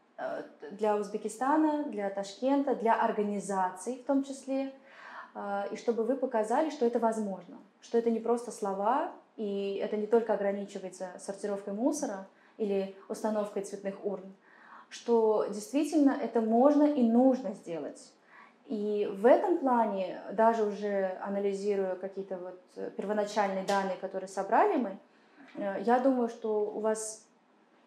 для 0.70 0.96
Узбекистана, 0.96 1.84
для 1.84 2.10
Ташкента, 2.10 2.74
для 2.74 2.94
организаций 2.94 4.00
в 4.02 4.06
том 4.06 4.24
числе, 4.24 4.72
э, 5.34 5.64
и 5.72 5.76
чтобы 5.76 6.04
вы 6.04 6.16
показали, 6.16 6.70
что 6.70 6.86
это 6.86 6.98
возможно, 6.98 7.58
что 7.80 7.98
это 7.98 8.10
не 8.10 8.20
просто 8.20 8.50
слова, 8.50 9.12
и 9.36 9.80
это 9.82 9.96
не 9.96 10.06
только 10.06 10.34
ограничивается 10.34 11.10
сортировкой 11.18 11.74
мусора 11.74 12.28
или 12.56 12.94
установкой 13.08 13.62
цветных 13.62 14.04
урн, 14.04 14.32
что 14.88 15.46
действительно 15.50 16.16
это 16.20 16.40
можно 16.40 16.84
и 16.84 17.02
нужно 17.02 17.52
сделать. 17.54 18.12
И 18.66 19.10
в 19.12 19.26
этом 19.26 19.58
плане, 19.58 20.20
даже 20.32 20.62
уже 20.64 21.18
анализируя 21.20 21.96
какие-то 21.96 22.38
вот 22.38 22.60
э, 22.76 22.90
первоначальные 22.96 23.64
данные, 23.64 23.96
которые 24.00 24.28
собрали 24.28 24.76
мы, 24.76 24.98
э, 25.56 25.82
я 25.82 25.98
думаю, 25.98 26.28
что 26.28 26.70
у 26.70 26.80
вас 26.80 27.23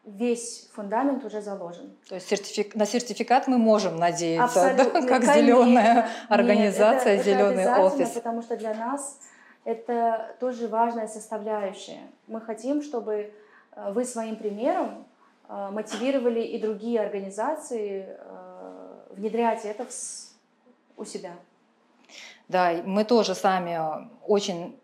весь 0.08 0.70
фундамент 0.74 1.24
уже 1.26 1.42
заложен. 1.42 1.96
То 2.08 2.16
есть 2.16 2.28
сертифик... 2.28 2.76
на 2.76 2.86
сертификат 2.86 3.48
мы 3.48 3.58
можем 3.58 3.98
надеяться, 3.98 4.74
да? 4.76 5.02
как 5.02 5.24
зеленая 5.24 6.10
организация, 6.30 7.18
Нет, 7.18 7.28
это, 7.28 7.30
зеленый 7.30 7.64
это 7.64 7.82
офис. 7.82 8.10
Потому 8.12 8.42
что 8.42 8.56
для 8.56 8.74
нас 8.74 9.20
это 9.66 10.36
тоже 10.40 10.68
важная 10.68 11.08
составляющая. 11.08 12.00
Мы 12.28 12.40
хотим, 12.42 12.82
чтобы 12.82 13.32
э, 13.76 13.92
вы 13.92 14.06
своим 14.06 14.38
примером 14.38 15.06
мотивировали 15.50 16.42
и 16.42 16.60
другие 16.60 17.00
организации 17.00 18.06
внедрять 19.12 19.64
это 19.64 19.86
у 20.98 21.06
себя. 21.06 21.32
Да, 22.50 22.74
мы 22.86 23.06
тоже 23.06 23.36
сами 23.36 23.80
очень 24.26 24.78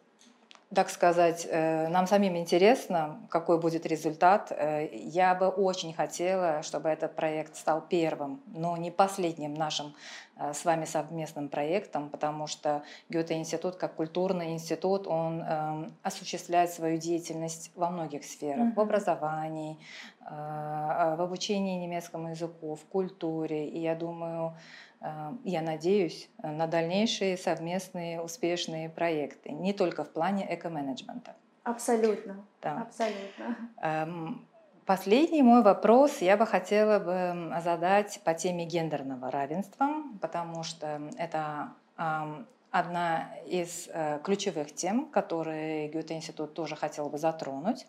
так 0.74 0.90
сказать, 0.90 1.48
э, 1.50 1.88
нам 1.88 2.08
самим 2.08 2.38
интересно, 2.38 3.20
какой 3.30 3.60
будет 3.60 3.86
результат. 3.86 4.52
Э, 4.52 4.88
я 4.94 5.36
бы 5.36 5.48
очень 5.48 5.94
хотела, 5.94 6.64
чтобы 6.64 6.90
этот 6.90 7.16
проект 7.16 7.56
стал 7.56 7.82
первым, 7.82 8.42
но 8.48 8.78
не 8.78 8.92
последним 8.92 9.54
нашим 9.54 9.94
э, 10.36 10.54
с 10.54 10.66
вами 10.66 10.86
совместным 10.86 11.50
проектом, 11.50 12.10
потому 12.10 12.48
что 12.48 12.84
Гёте-институт, 13.10 13.76
как 13.76 13.96
культурный 13.96 14.52
институт, 14.54 15.08
он 15.08 15.42
эм, 15.42 15.94
осуществляет 16.04 16.72
свою 16.72 16.98
деятельность 16.98 17.72
во 17.76 17.90
многих 17.90 18.24
сферах, 18.24 18.68
mm-hmm. 18.68 18.76
в 18.76 18.80
образовании, 18.80 19.78
в 20.30 21.22
обучении 21.22 21.78
немецкому 21.84 22.30
языку, 22.30 22.76
в 22.76 22.86
культуре. 22.86 23.68
И 23.68 23.80
я 23.80 23.96
думаю, 23.96 24.56
Э, 25.04 25.34
я 25.44 25.62
надеюсь 25.62 26.30
э, 26.42 26.50
на 26.50 26.66
дальнейшие 26.66 27.38
совместные 27.38 28.22
успешные 28.22 28.90
проекты, 28.90 29.52
не 29.52 29.74
только 29.74 30.04
в 30.04 30.10
плане 30.10 30.48
эко-менеджмента. 30.50 31.36
Абсолютно. 31.64 32.46
Да. 32.62 32.82
Абсолютно. 32.82 33.70
Эм, 33.82 34.48
последний 34.86 35.42
мой 35.42 35.62
вопрос 35.62 36.22
я 36.22 36.38
бы 36.38 36.46
хотела 36.46 37.00
бы 37.00 37.62
задать 37.62 38.22
по 38.24 38.34
теме 38.34 38.66
гендерного 38.66 39.30
равенства, 39.30 39.90
потому 40.22 40.64
что 40.64 41.02
это 41.18 41.74
одна 42.72 43.30
из 43.46 43.88
э, 43.94 44.20
ключевых 44.24 44.74
тем, 44.74 45.06
которые 45.10 45.90
Гёте-институт 45.90 46.54
тоже 46.54 46.76
хотел 46.76 47.10
бы 47.10 47.18
затронуть. 47.18 47.86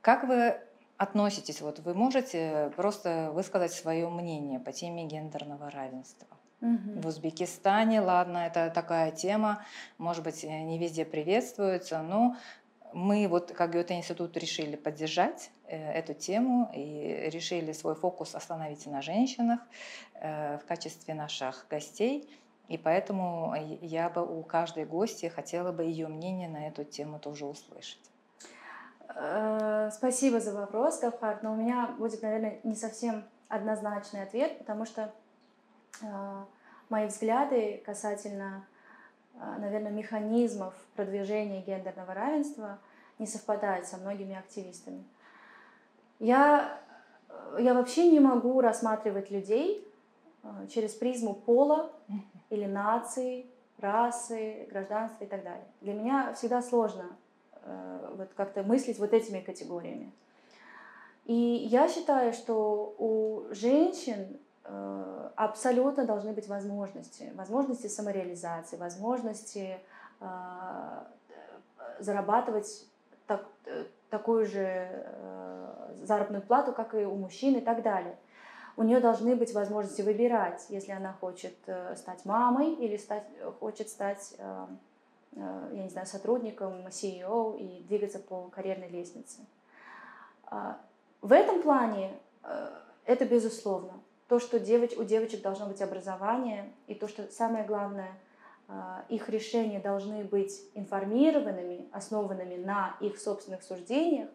Как 0.00 0.24
вы 0.24 0.58
относитесь? 0.98 1.62
Вот 1.62 1.78
вы 1.78 1.94
можете 1.94 2.70
просто 2.76 3.30
высказать 3.32 3.72
свое 3.72 4.08
мнение 4.10 4.60
по 4.60 4.72
теме 4.72 5.06
гендерного 5.06 5.70
равенства? 5.70 6.26
Угу. 6.60 7.00
В 7.00 7.06
Узбекистане, 7.06 8.00
ладно, 8.00 8.38
это 8.38 8.70
такая 8.74 9.12
тема, 9.12 9.64
может 9.96 10.24
быть, 10.24 10.42
не 10.42 10.76
везде 10.78 11.04
приветствуется, 11.04 12.02
но 12.02 12.36
мы 12.92 13.28
вот 13.28 13.52
как 13.52 13.74
Гёте-институт 13.74 14.36
решили 14.36 14.74
поддержать 14.74 15.50
э, 15.66 15.92
эту 15.92 16.14
тему 16.14 16.70
и 16.74 17.28
решили 17.30 17.72
свой 17.72 17.94
фокус 17.94 18.34
остановить 18.34 18.86
на 18.86 19.02
женщинах 19.02 19.60
э, 20.14 20.58
в 20.58 20.66
качестве 20.66 21.14
наших 21.14 21.66
гостей. 21.70 22.28
И 22.66 22.76
поэтому 22.76 23.54
я 23.80 24.10
бы 24.10 24.26
у 24.26 24.42
каждой 24.42 24.84
гости 24.84 25.26
хотела 25.26 25.72
бы 25.72 25.84
ее 25.84 26.08
мнение 26.08 26.48
на 26.48 26.66
эту 26.66 26.84
тему 26.84 27.18
тоже 27.18 27.46
услышать. 27.46 28.10
Э, 29.14 29.90
спасибо 29.92 30.40
за 30.40 30.52
вопрос, 30.52 31.00
Гавхар, 31.00 31.38
но 31.42 31.52
у 31.52 31.56
меня 31.56 31.94
будет, 31.98 32.22
наверное, 32.22 32.60
не 32.62 32.74
совсем 32.74 33.24
однозначный 33.48 34.22
ответ, 34.22 34.58
потому 34.58 34.84
что 34.84 35.12
э, 36.02 36.44
мои 36.90 37.06
взгляды 37.06 37.82
касательно, 37.86 38.66
э, 39.34 39.38
наверное, 39.58 39.92
механизмов 39.92 40.74
продвижения 40.94 41.62
гендерного 41.62 42.12
равенства 42.12 42.78
не 43.18 43.26
совпадают 43.26 43.86
со 43.86 43.96
многими 43.96 44.36
активистами. 44.36 45.04
Я, 46.18 46.78
я 47.58 47.74
вообще 47.74 48.08
не 48.08 48.20
могу 48.20 48.60
рассматривать 48.60 49.30
людей 49.30 49.84
через 50.68 50.94
призму 50.94 51.34
пола 51.34 51.90
или 52.50 52.64
нации, 52.64 53.46
расы, 53.78 54.66
гражданства 54.70 55.24
и 55.24 55.26
так 55.26 55.42
далее. 55.42 55.66
Для 55.80 55.94
меня 55.94 56.32
всегда 56.34 56.62
сложно 56.62 57.16
вот 58.16 58.28
как-то 58.34 58.62
мыслить 58.62 58.98
вот 58.98 59.12
этими 59.12 59.40
категориями. 59.40 60.12
И 61.24 61.34
я 61.34 61.88
считаю, 61.88 62.32
что 62.32 62.94
у 62.98 63.52
женщин 63.52 64.38
э, 64.64 65.30
абсолютно 65.36 66.04
должны 66.06 66.32
быть 66.32 66.48
возможности, 66.48 67.32
возможности 67.34 67.86
самореализации, 67.86 68.76
возможности 68.76 69.78
э, 70.20 70.26
зарабатывать 71.98 72.86
так, 73.26 73.44
такую 74.08 74.46
же 74.46 75.06
заработную 76.04 76.42
плату, 76.42 76.72
как 76.72 76.94
и 76.94 77.04
у 77.04 77.14
мужчин 77.14 77.56
и 77.56 77.60
так 77.60 77.82
далее. 77.82 78.16
У 78.76 78.84
нее 78.84 79.00
должны 79.00 79.34
быть 79.36 79.52
возможности 79.52 80.02
выбирать, 80.02 80.64
если 80.68 80.92
она 80.92 81.12
хочет 81.12 81.56
стать 81.96 82.24
мамой 82.24 82.74
или 82.74 82.96
стать, 82.96 83.24
хочет 83.58 83.88
стать 83.88 84.34
Э, 84.38 84.66
я 85.36 85.82
не 85.82 85.88
знаю, 85.88 86.06
сотрудником 86.06 86.86
CEO 86.88 87.58
и 87.58 87.82
двигаться 87.84 88.18
по 88.18 88.48
карьерной 88.48 88.88
лестнице. 88.88 89.40
А, 90.46 90.78
в 91.20 91.32
этом 91.32 91.62
плане 91.62 92.12
э, 92.42 92.70
это 93.04 93.24
безусловно. 93.24 93.92
То, 94.28 94.38
что 94.38 94.56
у 94.58 95.04
девочек 95.04 95.42
должно 95.42 95.66
быть 95.66 95.80
образование, 95.80 96.72
и 96.86 96.94
то, 96.94 97.08
что 97.08 97.30
самое 97.30 97.64
главное, 97.64 98.12
э, 98.68 98.72
их 99.08 99.28
решения 99.28 99.80
должны 99.80 100.24
быть 100.24 100.60
информированными, 100.74 101.88
основанными 101.92 102.56
на 102.56 102.96
их 103.00 103.18
собственных 103.18 103.62
суждениях, 103.62 104.28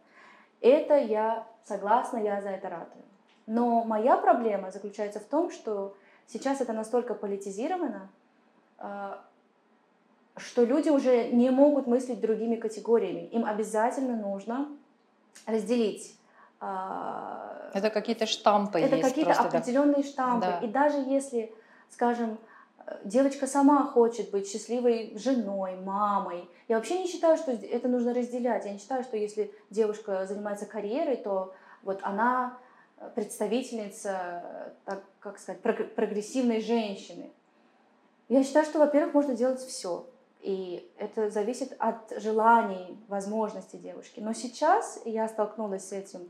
это 0.61 0.97
я 0.97 1.47
согласна, 1.65 2.17
я 2.17 2.41
за 2.41 2.49
это 2.49 2.69
ратую. 2.69 3.03
Но 3.45 3.83
моя 3.83 4.15
проблема 4.17 4.71
заключается 4.71 5.19
в 5.19 5.25
том, 5.25 5.51
что 5.51 5.95
сейчас 6.27 6.61
это 6.61 6.71
настолько 6.71 7.13
политизировано, 7.13 8.09
что 10.37 10.63
люди 10.63 10.89
уже 10.89 11.29
не 11.29 11.49
могут 11.51 11.87
мыслить 11.87 12.19
другими 12.19 12.55
категориями. 12.55 13.27
Им 13.27 13.45
обязательно 13.45 14.15
нужно 14.15 14.67
разделить. 15.45 16.15
А, 16.59 17.69
это 17.73 17.89
какие-то 17.89 18.25
штампы 18.25 18.79
Это 18.79 18.97
какие-то 19.01 19.33
определенные 19.33 20.03
да. 20.03 20.03
штампы. 20.03 20.47
Да. 20.47 20.59
И 20.59 20.67
даже 20.67 20.97
если, 20.97 21.53
скажем, 21.89 22.37
девочка 23.03 23.47
сама 23.47 23.85
хочет 23.85 24.31
быть 24.31 24.49
счастливой 24.49 25.17
женой, 25.17 25.75
мамой, 25.75 26.49
я 26.67 26.77
вообще 26.77 26.99
не 26.99 27.07
считаю, 27.07 27.37
что 27.37 27.51
это 27.51 27.87
нужно 27.87 28.13
разделять. 28.13 28.65
Я 28.65 28.71
не 28.71 28.79
считаю, 28.79 29.03
что 29.03 29.17
если 29.17 29.53
девушка 29.69 30.25
занимается 30.25 30.65
карьерой, 30.65 31.17
то 31.17 31.53
вот 31.83 31.99
она 32.03 32.57
представительница, 33.15 34.73
так 34.85 35.03
как 35.19 35.39
сказать, 35.39 35.61
прогрессивной 35.61 36.61
женщины. 36.61 37.31
Я 38.29 38.43
считаю, 38.43 38.65
что, 38.65 38.79
во-первых, 38.79 39.13
можно 39.13 39.35
делать 39.35 39.59
все. 39.59 40.07
И 40.43 40.91
это 40.97 41.29
зависит 41.29 41.73
от 41.79 42.11
желаний, 42.17 42.97
возможностей 43.07 43.77
девушки. 43.77 44.19
Но 44.19 44.33
сейчас 44.33 44.99
я 45.05 45.29
столкнулась 45.29 45.87
с 45.87 45.93
этим, 45.93 46.29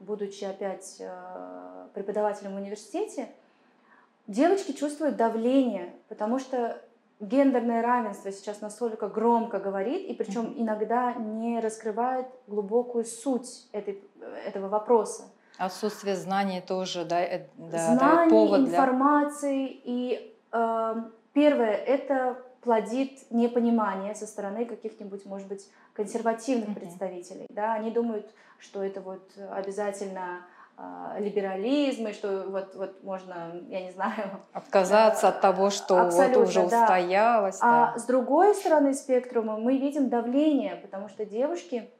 будучи 0.00 0.44
опять 0.44 0.96
э, 1.00 1.86
преподавателем 1.94 2.52
в 2.52 2.56
университете. 2.56 3.30
Девочки 4.26 4.72
чувствуют 4.72 5.16
давление, 5.16 5.94
потому 6.08 6.38
что 6.38 6.78
гендерное 7.20 7.80
равенство 7.80 8.30
сейчас 8.32 8.60
настолько 8.60 9.08
громко 9.08 9.58
говорит, 9.58 10.10
и 10.10 10.12
причем 10.12 10.52
иногда 10.58 11.14
не 11.14 11.58
раскрывает 11.60 12.26
глубокую 12.46 13.06
суть 13.06 13.66
этой, 13.72 14.02
этого 14.46 14.68
вопроса. 14.68 15.24
Отсутствие 15.56 16.16
знаний 16.16 16.60
тоже 16.60 17.06
да, 17.06 17.26
да, 17.56 17.94
знаний, 17.94 18.30
повод 18.30 18.64
для... 18.64 18.72
информации. 18.72 19.80
И 19.84 20.36
э, 20.52 20.94
первое 21.32 21.72
это 21.72 22.43
плодит 22.64 23.30
непонимание 23.30 24.14
со 24.14 24.26
стороны 24.26 24.64
каких-нибудь, 24.64 25.26
может 25.26 25.46
быть, 25.46 25.70
консервативных 25.92 26.70
mm-hmm. 26.70 26.80
представителей. 26.80 27.46
Да? 27.50 27.74
Они 27.74 27.90
думают, 27.90 28.26
что 28.58 28.82
это 28.82 29.02
вот 29.02 29.30
обязательно 29.52 30.40
а, 30.76 31.16
либерализм, 31.20 32.08
и 32.08 32.12
что 32.12 32.46
вот, 32.48 32.74
вот 32.74 33.04
можно, 33.04 33.52
я 33.68 33.82
не 33.82 33.92
знаю... 33.92 34.40
Отказаться 34.52 35.28
от 35.28 35.40
того, 35.40 35.70
что 35.70 36.08
вот 36.08 36.36
уже 36.38 36.66
да. 36.68 36.82
устоялось. 36.82 37.58
А 37.60 37.92
да. 37.92 37.98
с 37.98 38.04
другой 38.06 38.54
стороны 38.54 38.94
спектрума 38.94 39.58
мы 39.58 39.76
видим 39.78 40.08
давление, 40.08 40.76
потому 40.76 41.08
что 41.08 41.26
девушки 41.26 41.90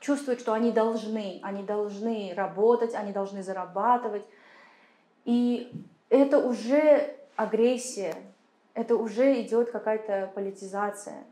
чувствуют, 0.00 0.40
что 0.40 0.52
они 0.52 0.70
должны, 0.70 1.40
они 1.42 1.62
должны 1.62 2.34
работать, 2.36 2.94
они 2.94 3.12
должны 3.12 3.42
зарабатывать. 3.42 4.24
И 5.24 5.72
это 6.10 6.38
уже 6.38 7.16
агрессия, 7.36 8.14
это 8.74 8.96
уже 8.96 9.40
идет 9.40 9.70
какая-то 9.70 10.30
политизация. 10.34 11.24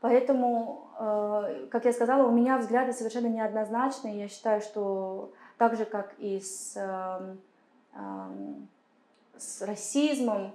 Поэтому, 0.00 0.88
э, 0.98 1.66
как 1.70 1.84
я 1.84 1.92
сказала, 1.92 2.26
у 2.26 2.32
меня 2.32 2.58
взгляды 2.58 2.92
совершенно 2.92 3.26
неоднозначные. 3.26 4.20
Я 4.20 4.28
считаю, 4.28 4.60
что 4.60 5.32
так 5.58 5.76
же, 5.76 5.84
как 5.84 6.14
и 6.18 6.40
с, 6.40 6.76
эм, 6.76 7.40
эм, 7.94 8.68
с 9.36 9.62
расизмом, 9.62 10.52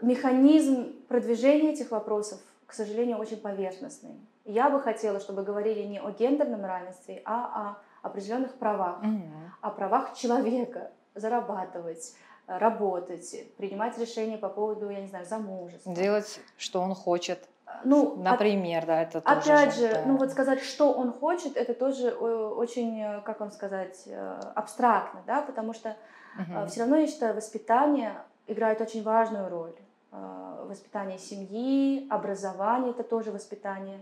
механизм 0.00 0.92
продвижения 1.08 1.72
этих 1.72 1.90
вопросов, 1.90 2.40
к 2.66 2.72
сожалению, 2.72 3.18
очень 3.18 3.38
поверхностный. 3.38 4.14
Я 4.44 4.70
бы 4.70 4.80
хотела, 4.80 5.20
чтобы 5.20 5.42
говорили 5.42 5.82
не 5.82 6.00
о 6.00 6.10
гендерном 6.10 6.64
равенстве, 6.64 7.22
а 7.24 7.76
о 8.02 8.06
определенных 8.06 8.54
правах, 8.54 9.02
mm-hmm. 9.02 9.48
о 9.60 9.70
правах 9.70 10.14
человека 10.14 10.90
зарабатывать, 11.14 12.14
работать, 12.58 13.34
принимать 13.56 13.98
решения 13.98 14.38
по 14.38 14.48
поводу, 14.48 14.90
я 14.90 15.00
не 15.00 15.08
знаю, 15.08 15.24
замужества. 15.26 15.94
Делать, 15.94 16.40
что 16.56 16.80
он 16.80 16.94
хочет. 16.94 17.48
Ну, 17.84 18.16
например, 18.16 18.80
от, 18.82 18.86
да, 18.86 19.02
это 19.02 19.20
тоже. 19.20 19.52
Опять 19.52 19.74
же, 19.74 19.88
да. 19.88 20.02
ну 20.06 20.16
вот 20.16 20.30
сказать, 20.30 20.62
что 20.62 20.92
он 20.92 21.12
хочет, 21.12 21.56
это 21.56 21.74
тоже 21.74 22.08
э, 22.08 22.14
очень, 22.14 23.00
э, 23.00 23.20
как 23.22 23.40
вам 23.40 23.50
сказать, 23.50 24.02
э, 24.06 24.40
абстрактно, 24.54 25.22
да, 25.26 25.42
потому 25.42 25.72
что 25.72 25.96
угу. 26.38 26.66
все 26.66 26.80
равно 26.80 26.96
я 26.96 27.06
считаю, 27.06 27.34
воспитание 27.34 28.14
играет 28.46 28.80
очень 28.80 29.02
важную 29.02 29.48
роль. 29.48 29.74
Воспитание 30.10 31.18
семьи, 31.18 32.06
образование 32.10 32.90
это 32.90 33.02
тоже 33.02 33.32
воспитание. 33.32 33.98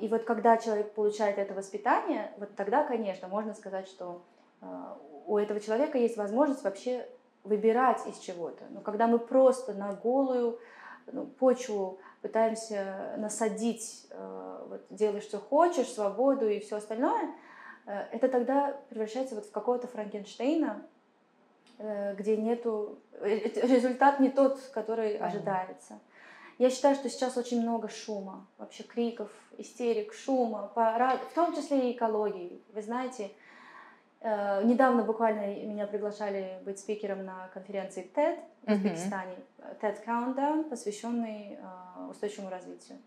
И 0.00 0.08
вот 0.08 0.24
когда 0.24 0.58
человек 0.58 0.92
получает 0.92 1.38
это 1.38 1.54
воспитание, 1.54 2.30
вот 2.36 2.54
тогда, 2.56 2.84
конечно, 2.84 3.26
можно 3.26 3.54
сказать, 3.54 3.88
что 3.88 4.22
у 5.26 5.38
этого 5.38 5.60
человека 5.60 5.96
есть 5.96 6.18
возможность 6.18 6.62
вообще 6.62 7.08
выбирать 7.48 8.06
из 8.06 8.18
чего-то. 8.18 8.64
Но 8.70 8.80
когда 8.80 9.06
мы 9.06 9.18
просто 9.18 9.74
на 9.74 9.92
голую 9.92 10.58
ну, 11.10 11.26
почву 11.26 11.98
пытаемся 12.22 13.14
насадить, 13.16 14.06
э, 14.10 14.64
вот, 14.68 14.82
делай, 14.90 15.20
что 15.20 15.38
хочешь, 15.38 15.88
свободу 15.88 16.48
и 16.48 16.60
все 16.60 16.76
остальное, 16.76 17.30
э, 17.86 18.06
это 18.12 18.28
тогда 18.28 18.76
превращается 18.90 19.34
вот 19.34 19.46
в 19.46 19.50
какого-то 19.50 19.86
Франкенштейна, 19.88 20.82
э, 21.78 22.14
где 22.16 22.36
нету... 22.36 22.98
Результат 23.20 24.20
не 24.20 24.28
тот, 24.30 24.60
который 24.72 25.12
Понятно. 25.12 25.26
ожидается. 25.26 25.98
Я 26.58 26.70
считаю, 26.70 26.94
что 26.96 27.08
сейчас 27.08 27.36
очень 27.36 27.62
много 27.62 27.88
шума, 27.88 28.46
вообще 28.58 28.82
криков, 28.82 29.30
истерик, 29.58 30.12
шума, 30.12 30.70
в 30.74 31.34
том 31.34 31.54
числе 31.54 31.90
и 31.90 31.96
экологии. 31.96 32.60
Вы 32.74 32.82
знаете, 32.82 33.26
Э, 33.26 33.32
недавно 34.22 35.04
буквально 35.04 35.54
меня 35.64 35.86
приглашали 35.86 36.60
быть 36.64 36.78
спикером 36.78 37.24
на 37.24 37.48
конференции 37.54 38.10
TED 38.14 38.40
в 38.64 38.72
Узбекистане, 38.72 39.36
uh-huh. 39.58 39.80
TED 39.80 40.04
Countdown, 40.04 40.68
посвященный 40.68 41.58
э, 41.60 42.10
устойчивому 42.10 42.50
развитию. 42.50 42.98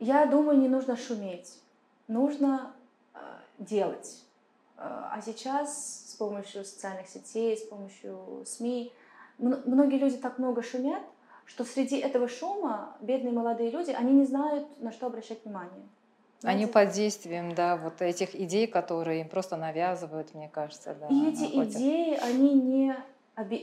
Я 0.00 0.26
думаю, 0.26 0.58
не 0.58 0.68
нужно 0.68 0.96
шуметь, 0.96 1.60
нужно 2.06 2.72
делать. 3.58 4.24
А 4.76 5.20
сейчас 5.24 6.12
с 6.12 6.14
помощью 6.14 6.64
социальных 6.64 7.08
сетей, 7.08 7.56
с 7.56 7.62
помощью 7.62 8.44
СМИ, 8.46 8.92
многие 9.38 9.98
люди 9.98 10.16
так 10.16 10.38
много 10.38 10.62
шумят, 10.62 11.02
что 11.44 11.64
среди 11.64 11.98
этого 11.98 12.28
шума 12.28 12.96
бедные 13.00 13.32
молодые 13.32 13.70
люди, 13.70 13.90
они 13.90 14.12
не 14.12 14.24
знают, 14.24 14.80
на 14.80 14.92
что 14.92 15.06
обращать 15.06 15.44
внимание. 15.44 15.88
Знаете? 16.40 16.62
Они 16.62 16.72
под 16.72 16.90
действием, 16.92 17.54
да, 17.54 17.76
вот 17.76 18.00
этих 18.00 18.34
идей, 18.34 18.68
которые 18.68 19.22
им 19.22 19.28
просто 19.28 19.56
навязывают, 19.56 20.34
мне 20.34 20.48
кажется, 20.48 20.94
да. 20.98 21.08
И 21.08 21.30
эти 21.30 21.42
находят. 21.42 21.74
идеи, 21.74 22.18
они 22.22 22.54
не, 22.54 22.96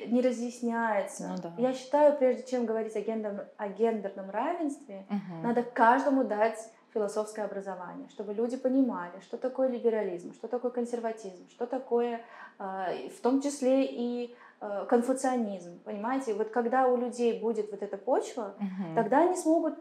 не 0.08 0.22
разъясняются. 0.22 1.28
Ну, 1.28 1.36
да. 1.42 1.54
Я 1.58 1.74
считаю, 1.74 2.18
прежде 2.18 2.44
чем 2.44 2.66
говорить 2.66 2.96
о 2.96 3.02
гендерном, 3.02 3.46
о 3.56 3.68
гендерном 3.70 4.30
равенстве, 4.30 5.06
угу. 5.10 5.48
надо 5.48 5.64
каждому 5.64 6.26
дать 6.26 6.60
философское 6.94 7.44
образование, 7.44 8.10
чтобы 8.10 8.34
люди 8.34 8.58
понимали, 8.58 9.20
что 9.22 9.38
такое 9.38 9.70
либерализм, 9.70 10.34
что 10.34 10.48
такое 10.48 10.72
консерватизм, 10.72 11.50
что 11.50 11.66
такое, 11.68 12.22
э, 12.58 13.10
в 13.10 13.22
том 13.22 13.42
числе 13.42 13.86
и 13.86 14.36
э, 14.62 14.86
конфуцианизм, 14.90 15.80
понимаете? 15.84 16.34
Вот 16.34 16.50
когда 16.50 16.88
у 16.88 16.98
людей 16.98 17.40
будет 17.40 17.72
вот 17.72 17.84
эта 17.84 17.98
почва, 17.98 18.56
угу. 18.60 18.96
тогда 18.96 19.24
они 19.24 19.36
смогут 19.36 19.76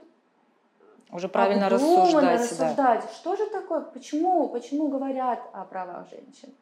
уже 1.11 1.29
правильно 1.29 1.69
рассуждать. 1.69 2.41
рассуждать. 2.41 2.77
Да. 2.77 3.03
Что 3.13 3.37
же 3.37 3.47
такое? 3.47 3.81
Почему, 3.81 4.49
почему 4.49 4.89
говорят 4.89 5.41
о 5.53 5.65
правах 5.65 6.09
женщин? 6.11 6.53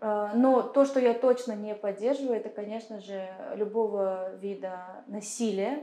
Э, 0.00 0.30
но 0.34 0.62
то, 0.62 0.84
что 0.84 1.00
я 1.00 1.14
точно 1.14 1.52
не 1.52 1.74
поддерживаю, 1.74 2.36
это, 2.36 2.48
конечно 2.48 3.00
же, 3.00 3.26
любого 3.54 4.34
вида 4.36 5.04
насилия. 5.06 5.78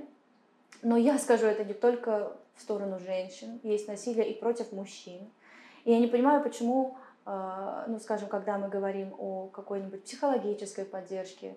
Но 0.83 0.97
я 0.97 1.17
скажу 1.17 1.45
это 1.45 1.63
не 1.63 1.73
только 1.73 2.33
в 2.55 2.61
сторону 2.61 2.99
женщин. 2.99 3.59
Есть 3.63 3.87
насилие 3.87 4.29
и 4.29 4.39
против 4.39 4.71
мужчин. 4.71 5.29
И 5.83 5.91
я 5.91 5.99
не 5.99 6.07
понимаю, 6.07 6.43
почему, 6.43 6.97
э, 7.25 7.83
ну, 7.87 7.99
скажем, 7.99 8.29
когда 8.29 8.57
мы 8.57 8.69
говорим 8.69 9.13
о 9.17 9.47
какой-нибудь 9.47 10.03
психологической 10.03 10.85
поддержке, 10.85 11.55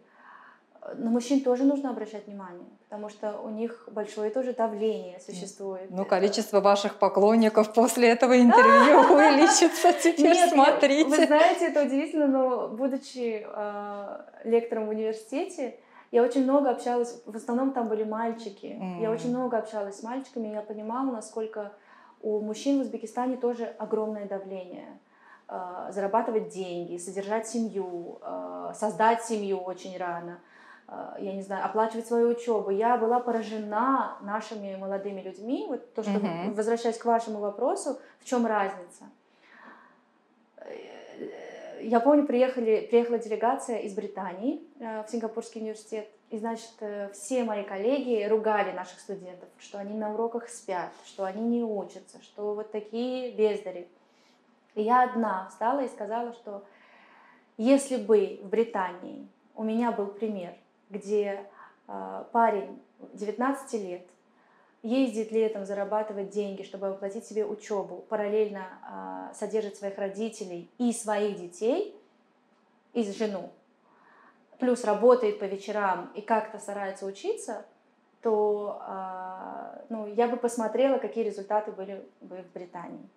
на 0.94 1.10
мужчин 1.10 1.40
тоже 1.40 1.64
нужно 1.64 1.90
обращать 1.90 2.26
внимание, 2.26 2.66
потому 2.88 3.08
что 3.08 3.40
у 3.40 3.48
них 3.48 3.88
большое 3.90 4.30
тоже 4.30 4.52
давление 4.52 5.18
существует. 5.20 5.90
Ну, 5.90 6.04
количество 6.04 6.60
ваших 6.60 6.98
поклонников 6.98 7.72
после 7.72 8.10
этого 8.10 8.38
интервью 8.38 8.98
увеличится 9.14 9.92
теперь, 9.92 10.34
Нет, 10.34 10.50
смотрите. 10.50 11.08
Вы 11.08 11.26
знаете, 11.26 11.68
это 11.68 11.84
удивительно, 11.84 12.26
но 12.26 12.68
будучи 12.68 13.46
э, 13.46 14.20
лектором 14.44 14.86
в 14.86 14.90
университете, 14.90 15.78
я 16.10 16.22
очень 16.22 16.44
много 16.44 16.70
общалась, 16.70 17.22
в 17.24 17.34
основном 17.34 17.72
там 17.72 17.88
были 17.88 18.04
мальчики. 18.04 18.66
Mm. 18.66 19.00
Я 19.00 19.10
очень 19.10 19.30
много 19.30 19.58
общалась 19.58 19.98
с 19.98 20.02
мальчиками, 20.02 20.48
и 20.48 20.52
я 20.52 20.60
понимала, 20.60 21.10
насколько 21.10 21.72
у 22.20 22.40
мужчин 22.40 22.78
в 22.78 22.82
Узбекистане 22.82 23.36
тоже 23.36 23.64
огромное 23.78 24.26
давление 24.26 24.98
э, 25.48 25.90
зарабатывать 25.90 26.50
деньги, 26.50 26.98
содержать 26.98 27.48
семью, 27.48 28.18
э, 28.22 28.72
создать 28.74 29.24
семью 29.24 29.58
очень 29.58 29.96
рано– 29.96 30.40
я 31.18 31.32
не 31.32 31.42
знаю, 31.42 31.64
оплачивать 31.64 32.06
свою 32.06 32.30
учебу. 32.30 32.70
Я 32.70 32.96
была 32.96 33.20
поражена 33.20 34.18
нашими 34.20 34.76
молодыми 34.76 35.22
людьми. 35.22 35.66
Вот 35.68 35.94
то, 35.94 36.02
что, 36.02 36.12
uh-huh. 36.12 36.54
возвращаясь 36.54 36.98
к 36.98 37.04
вашему 37.04 37.38
вопросу, 37.38 37.98
в 38.20 38.24
чем 38.24 38.46
разница? 38.46 39.04
Э, 40.58 41.80
я 41.80 42.00
помню, 42.00 42.26
приехали, 42.26 42.86
приехала 42.90 43.18
делегация 43.18 43.78
из 43.78 43.94
Британии 43.94 44.62
э, 44.78 45.02
в 45.02 45.10
Сингапурский 45.10 45.60
университет. 45.60 46.08
И, 46.30 46.38
значит, 46.38 46.72
все 47.12 47.44
мои 47.44 47.62
коллеги 47.62 48.24
ругали 48.24 48.72
наших 48.72 48.98
студентов, 48.98 49.48
что 49.58 49.78
они 49.78 49.96
на 49.96 50.12
уроках 50.12 50.48
спят, 50.48 50.90
что 51.04 51.24
они 51.24 51.42
не 51.42 51.62
учатся, 51.62 52.20
что 52.22 52.54
вот 52.54 52.72
такие 52.72 53.30
бездари. 53.32 53.86
И 54.74 54.82
я 54.82 55.04
одна 55.04 55.46
встала 55.48 55.80
и 55.80 55.88
сказала, 55.88 56.32
что 56.32 56.64
если 57.56 57.96
бы 57.96 58.40
в 58.42 58.48
Британии 58.48 59.28
у 59.54 59.62
меня 59.62 59.92
был 59.92 60.08
пример 60.08 60.54
где 60.94 61.46
э, 61.88 62.24
парень 62.32 62.80
19 63.12 63.80
лет 63.82 64.06
ездит 64.82 65.32
летом 65.32 65.64
зарабатывать 65.64 66.30
деньги, 66.30 66.62
чтобы 66.62 66.88
оплатить 66.88 67.24
себе 67.24 67.44
учебу, 67.44 68.04
параллельно 68.08 69.30
э, 69.30 69.34
содержит 69.34 69.76
своих 69.76 69.98
родителей 69.98 70.70
и 70.78 70.92
своих 70.92 71.36
детей, 71.40 71.98
и 72.92 73.02
жену, 73.10 73.50
плюс 74.58 74.84
работает 74.84 75.40
по 75.40 75.44
вечерам 75.44 76.10
и 76.14 76.20
как-то 76.20 76.58
старается 76.58 77.06
учиться, 77.06 77.64
то 78.22 78.80
э, 78.86 79.84
ну, 79.88 80.06
я 80.06 80.28
бы 80.28 80.36
посмотрела, 80.36 80.98
какие 80.98 81.24
результаты 81.24 81.72
были 81.72 82.06
бы 82.20 82.36
в 82.36 82.52
Британии. 82.52 83.08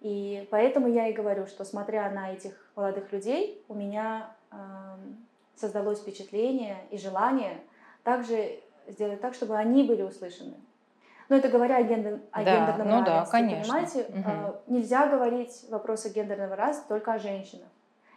И 0.00 0.48
поэтому 0.50 0.88
я 0.88 1.08
и 1.08 1.12
говорю, 1.12 1.46
что 1.46 1.64
смотря 1.64 2.10
на 2.10 2.32
этих 2.32 2.70
молодых 2.74 3.12
людей, 3.12 3.62
у 3.68 3.74
меня 3.74 4.34
создалось 5.56 6.00
впечатление 6.00 6.78
и 6.90 6.98
желание 6.98 7.60
также 8.02 8.60
сделать 8.88 9.20
так, 9.20 9.34
чтобы 9.34 9.56
они 9.56 9.84
были 9.84 10.02
услышаны. 10.02 10.54
Но 11.28 11.36
это 11.36 11.48
говоря 11.48 11.78
о, 11.78 11.82
гендер, 11.82 12.20
о 12.30 12.44
да, 12.44 12.56
гендерном 12.56 12.88
ну 12.88 13.04
равенстве, 13.04 13.14
да, 13.14 13.26
конечно. 13.30 13.62
понимаете? 13.62 14.06
Угу. 14.08 14.74
Нельзя 14.74 15.06
говорить 15.06 15.64
вопросы 15.70 16.10
гендерного 16.10 16.56
равенства 16.56 16.88
только 16.88 17.14
о 17.14 17.18
женщинах. 17.18 17.68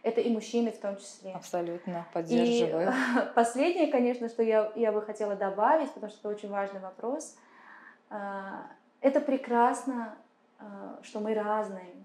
Это 0.03 0.21
и 0.21 0.29
мужчины 0.31 0.71
в 0.71 0.79
том 0.79 0.97
числе. 0.97 1.31
Абсолютно, 1.31 2.05
поддерживаю. 2.13 2.89
И 2.89 2.93
последнее, 3.35 3.87
конечно, 3.87 4.29
что 4.29 4.43
я, 4.43 4.71
я 4.75 4.91
бы 4.91 5.01
хотела 5.01 5.35
добавить, 5.35 5.91
потому 5.93 6.11
что 6.11 6.19
это 6.19 6.37
очень 6.37 6.49
важный 6.49 6.79
вопрос. 6.79 7.35
А, 8.09 8.67
это 9.01 9.19
прекрасно, 9.19 10.15
а, 10.59 10.99
что 11.01 11.21
мы 11.21 11.33
разные. 11.33 11.95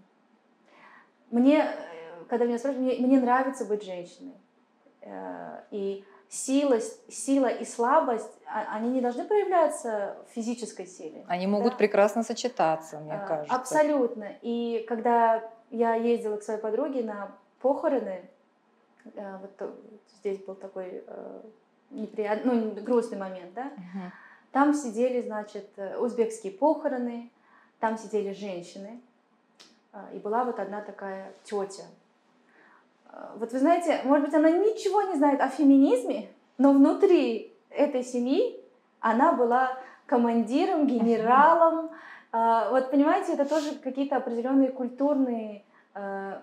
мне, 1.30 1.58
э, 1.58 2.24
когда 2.28 2.46
меня 2.46 2.58
спрашивают, 2.58 2.98
мне, 2.98 3.06
мне 3.06 3.20
нравится 3.20 3.64
быть 3.64 3.82
женщиной. 3.82 4.34
Э, 5.02 5.62
и 5.70 6.04
сила, 6.28 6.78
сила 7.08 7.46
и 7.46 7.64
слабость, 7.64 8.30
а, 8.46 8.76
они 8.76 8.90
не 8.90 9.00
должны 9.00 9.24
проявляться 9.24 10.16
в 10.28 10.34
физической 10.34 10.86
силе. 10.86 11.24
Они 11.26 11.46
могут 11.46 11.72
да? 11.72 11.78
прекрасно 11.78 12.22
сочетаться, 12.22 12.98
мне 13.00 13.14
а, 13.14 13.26
кажется. 13.26 13.56
Абсолютно. 13.56 14.28
И 14.42 14.84
когда 14.88 15.42
я 15.70 15.94
ездила 15.94 16.36
к 16.36 16.42
своей 16.42 16.60
подруге 16.60 17.02
на 17.02 17.32
похороны, 17.60 18.28
э, 19.14 19.38
вот 19.38 19.74
здесь 20.20 20.38
был 20.44 20.54
такой 20.54 21.02
неприятный, 21.90 22.54
ну, 22.54 22.70
грустный 22.82 23.18
момент, 23.18 23.54
да, 23.54 23.72
угу. 23.76 24.12
там 24.52 24.74
сидели, 24.74 25.22
значит, 25.22 25.66
узбекские 25.98 26.52
похороны, 26.52 27.30
там 27.80 27.96
сидели 27.98 28.32
женщины, 28.32 29.00
и 30.12 30.18
была 30.18 30.44
вот 30.44 30.60
одна 30.60 30.82
такая 30.82 31.32
тетя, 31.42 31.82
вот 33.36 33.52
вы 33.52 33.58
знаете, 33.58 34.00
может 34.04 34.26
быть, 34.26 34.34
она 34.34 34.50
ничего 34.50 35.02
не 35.02 35.16
знает 35.16 35.40
о 35.40 35.48
феминизме, 35.48 36.28
но 36.58 36.72
внутри 36.72 37.54
этой 37.70 38.04
семьи 38.04 38.60
она 39.00 39.32
была 39.32 39.78
командиром, 40.06 40.86
генералом. 40.86 41.90
А, 42.32 42.70
вот 42.70 42.90
понимаете, 42.90 43.32
это 43.32 43.44
тоже 43.44 43.76
какие-то 43.76 44.16
определенные 44.16 44.70
культурные 44.70 45.64
а, 45.94 46.42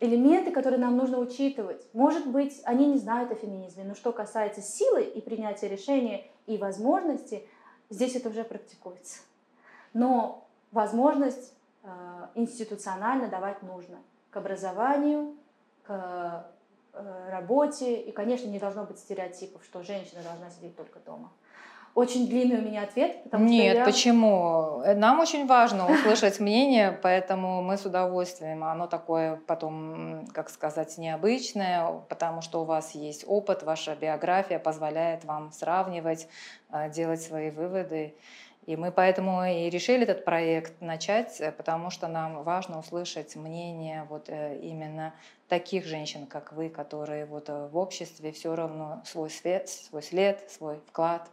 элементы, 0.00 0.50
которые 0.50 0.80
нам 0.80 0.96
нужно 0.96 1.18
учитывать. 1.18 1.82
Может 1.94 2.26
быть, 2.26 2.60
они 2.64 2.86
не 2.86 2.98
знают 2.98 3.32
о 3.32 3.36
феминизме, 3.36 3.84
но 3.84 3.94
что 3.94 4.12
касается 4.12 4.60
силы 4.60 5.02
и 5.02 5.20
принятия 5.20 5.68
решения 5.68 6.26
и 6.46 6.58
возможности, 6.58 7.46
здесь 7.90 8.14
это 8.14 8.28
уже 8.28 8.44
практикуется. 8.44 9.20
Но 9.92 10.46
возможность 10.72 11.54
институционально 12.34 13.28
давать 13.28 13.62
нужно 13.62 13.98
к 14.30 14.36
образованию, 14.36 15.34
к 15.86 16.46
э, 16.92 17.30
работе. 17.30 18.00
И, 18.00 18.12
конечно, 18.12 18.48
не 18.48 18.58
должно 18.58 18.84
быть 18.84 18.98
стереотипов, 18.98 19.62
что 19.64 19.82
женщина 19.82 20.22
должна 20.22 20.50
сидеть 20.50 20.76
только 20.76 20.98
дома. 21.00 21.30
Очень 21.94 22.26
длинный 22.26 22.58
у 22.58 22.62
меня 22.62 22.82
ответ, 22.82 23.22
потому 23.22 23.44
Нет, 23.44 23.70
что 23.70 23.78
я... 23.78 23.84
почему? 23.84 24.82
Э, 24.84 24.94
нам 24.96 25.20
очень 25.20 25.46
важно 25.46 25.88
услышать 25.88 26.40
мнение, 26.40 26.98
поэтому 27.00 27.62
мы 27.62 27.76
с 27.76 27.86
удовольствием. 27.86 28.64
Оно 28.64 28.88
такое 28.88 29.36
потом, 29.46 30.26
как 30.32 30.50
сказать, 30.50 30.98
необычное, 30.98 31.86
потому 32.08 32.42
что 32.42 32.62
у 32.62 32.64
вас 32.64 32.96
есть 32.96 33.24
опыт, 33.28 33.62
ваша 33.62 33.94
биография 33.94 34.58
позволяет 34.58 35.24
вам 35.24 35.52
сравнивать, 35.52 36.26
э, 36.72 36.90
делать 36.90 37.22
свои 37.22 37.50
выводы. 37.50 38.16
И 38.66 38.74
мы 38.76 38.90
поэтому 38.90 39.44
и 39.44 39.70
решили 39.70 40.02
этот 40.02 40.24
проект 40.24 40.80
начать, 40.80 41.40
потому 41.58 41.90
что 41.90 42.08
нам 42.08 42.42
важно 42.42 42.78
услышать 42.80 43.36
мнение 43.36 44.06
вот 44.08 44.30
именно 44.30 45.12
таких 45.48 45.84
женщин, 45.84 46.26
как 46.26 46.52
вы, 46.52 46.68
которые 46.68 47.26
вот 47.26 47.48
э, 47.48 47.68
в 47.68 47.76
обществе 47.76 48.32
все 48.32 48.54
равно 48.54 49.02
свой, 49.04 49.30
свет, 49.30 49.68
свой 49.68 50.02
след, 50.02 50.50
свой 50.50 50.80
вклад 50.88 51.28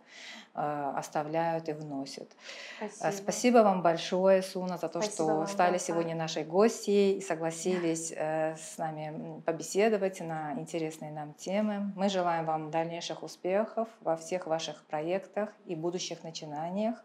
оставляют 0.54 1.70
и 1.70 1.72
вносят. 1.72 2.30
Спасибо, 2.78 3.12
Спасибо 3.22 3.58
вам 3.60 3.82
большое, 3.82 4.42
Суна, 4.42 4.78
за 4.78 4.90
то, 4.90 5.02
Спасибо 5.02 5.14
что 5.14 5.26
вам, 5.26 5.48
стали 5.48 5.74
да, 5.74 5.80
сегодня 5.80 6.14
нашей 6.14 6.44
гостьей 6.44 7.18
и 7.18 7.22
согласились 7.22 8.10
да. 8.10 8.58
с 8.58 8.78
нами 8.78 9.42
побеседовать 9.46 10.20
на 10.20 10.54
интересные 10.54 11.12
нам 11.12 11.34
темы. 11.36 11.94
Мы 11.96 12.10
желаем 12.10 12.46
вам 12.46 12.70
дальнейших 12.70 13.24
успехов 13.24 13.88
во 14.02 14.18
всех 14.18 14.46
ваших 14.46 14.84
проектах 14.88 15.50
и 15.66 15.76
будущих 15.76 16.22
начинаниях. 16.24 16.96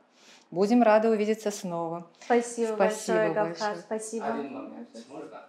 Будем 0.51 0.83
рады 0.83 1.09
увидеться 1.09 1.53
снова. 1.53 2.09
Спасибо, 2.21 2.75
Спасибо 2.75 2.77
большое, 2.79 3.33
Гавхар. 3.33 3.77
Спасибо. 3.77 4.27
Один 4.27 4.55
момент, 4.55 4.89
можно? 5.09 5.47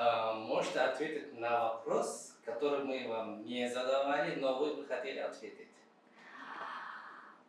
А, 0.00 0.32
можете 0.32 0.78
ответить 0.78 1.36
на 1.40 1.64
вопрос, 1.70 2.36
который 2.44 2.84
мы 2.84 3.08
вам 3.08 3.44
не 3.44 3.68
задавали, 3.68 4.36
но 4.36 4.56
вы 4.56 4.76
бы 4.76 4.86
хотели 4.86 5.18
ответить? 5.18 5.66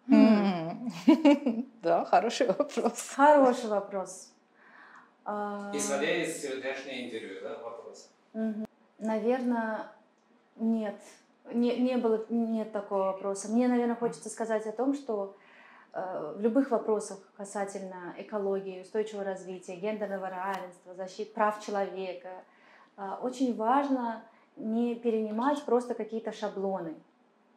Да, 1.83 2.05
хороший 2.05 2.47
вопрос. 2.47 3.13
Хороший 3.15 3.69
вопрос. 3.69 4.33
А, 5.25 5.71
Исходя 5.75 6.11
из 6.23 6.41
сегодняшнего 6.41 7.05
интервью, 7.05 7.39
да, 7.43 7.59
вопрос? 7.59 8.09
Наверное, 8.97 9.91
нет. 10.55 10.99
Не, 11.53 11.77
не 11.77 11.97
было, 11.97 12.25
нет 12.29 12.71
такого 12.71 13.03
вопроса. 13.03 13.49
Мне, 13.49 13.67
наверное, 13.67 13.95
хочется 13.95 14.29
сказать 14.29 14.65
о 14.65 14.71
том, 14.71 14.95
что 14.95 15.35
Э, 15.35 15.48
в 15.93 16.39
любых 16.39 16.71
вопросах 16.71 17.17
касательно 17.35 18.13
экологии, 18.17 18.81
устойчивого 18.81 19.23
развития, 19.23 19.75
гендерного 19.75 20.29
равенства, 20.29 20.93
защиты 20.93 21.33
прав 21.33 21.63
человека, 21.65 22.29
э, 22.97 23.11
очень 23.21 23.55
важно 23.55 24.21
не 24.55 24.95
перенимать 24.95 25.63
просто 25.63 25.95
какие-то 25.95 26.31
шаблоны, 26.31 26.95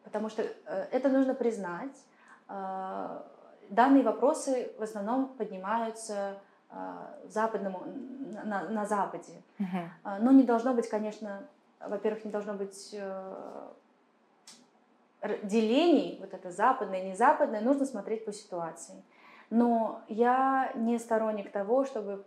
потому 0.04 0.28
что 0.28 0.42
э, 0.42 0.86
это 0.92 1.08
нужно 1.08 1.34
признать. 1.34 1.96
Данные 3.70 4.02
вопросы 4.02 4.72
в 4.78 4.82
основном 4.82 5.28
поднимаются 5.28 6.34
западному, 7.24 7.82
на, 8.44 8.68
на 8.68 8.84
Западе. 8.84 9.42
Uh-huh. 9.58 10.18
Но 10.20 10.32
не 10.32 10.42
должно 10.42 10.74
быть, 10.74 10.86
конечно, 10.90 11.44
во-первых, 11.80 12.26
не 12.26 12.30
должно 12.30 12.52
быть 12.52 12.94
делений, 15.42 16.18
вот 16.20 16.34
это 16.34 16.50
западное, 16.50 17.02
не 17.02 17.14
западное, 17.14 17.60
нужно 17.60 17.86
смотреть 17.86 18.24
по 18.24 18.32
ситуации. 18.32 19.02
Но 19.50 20.02
я 20.08 20.72
не 20.74 20.98
сторонник 20.98 21.52
того, 21.52 21.84
чтобы 21.84 22.24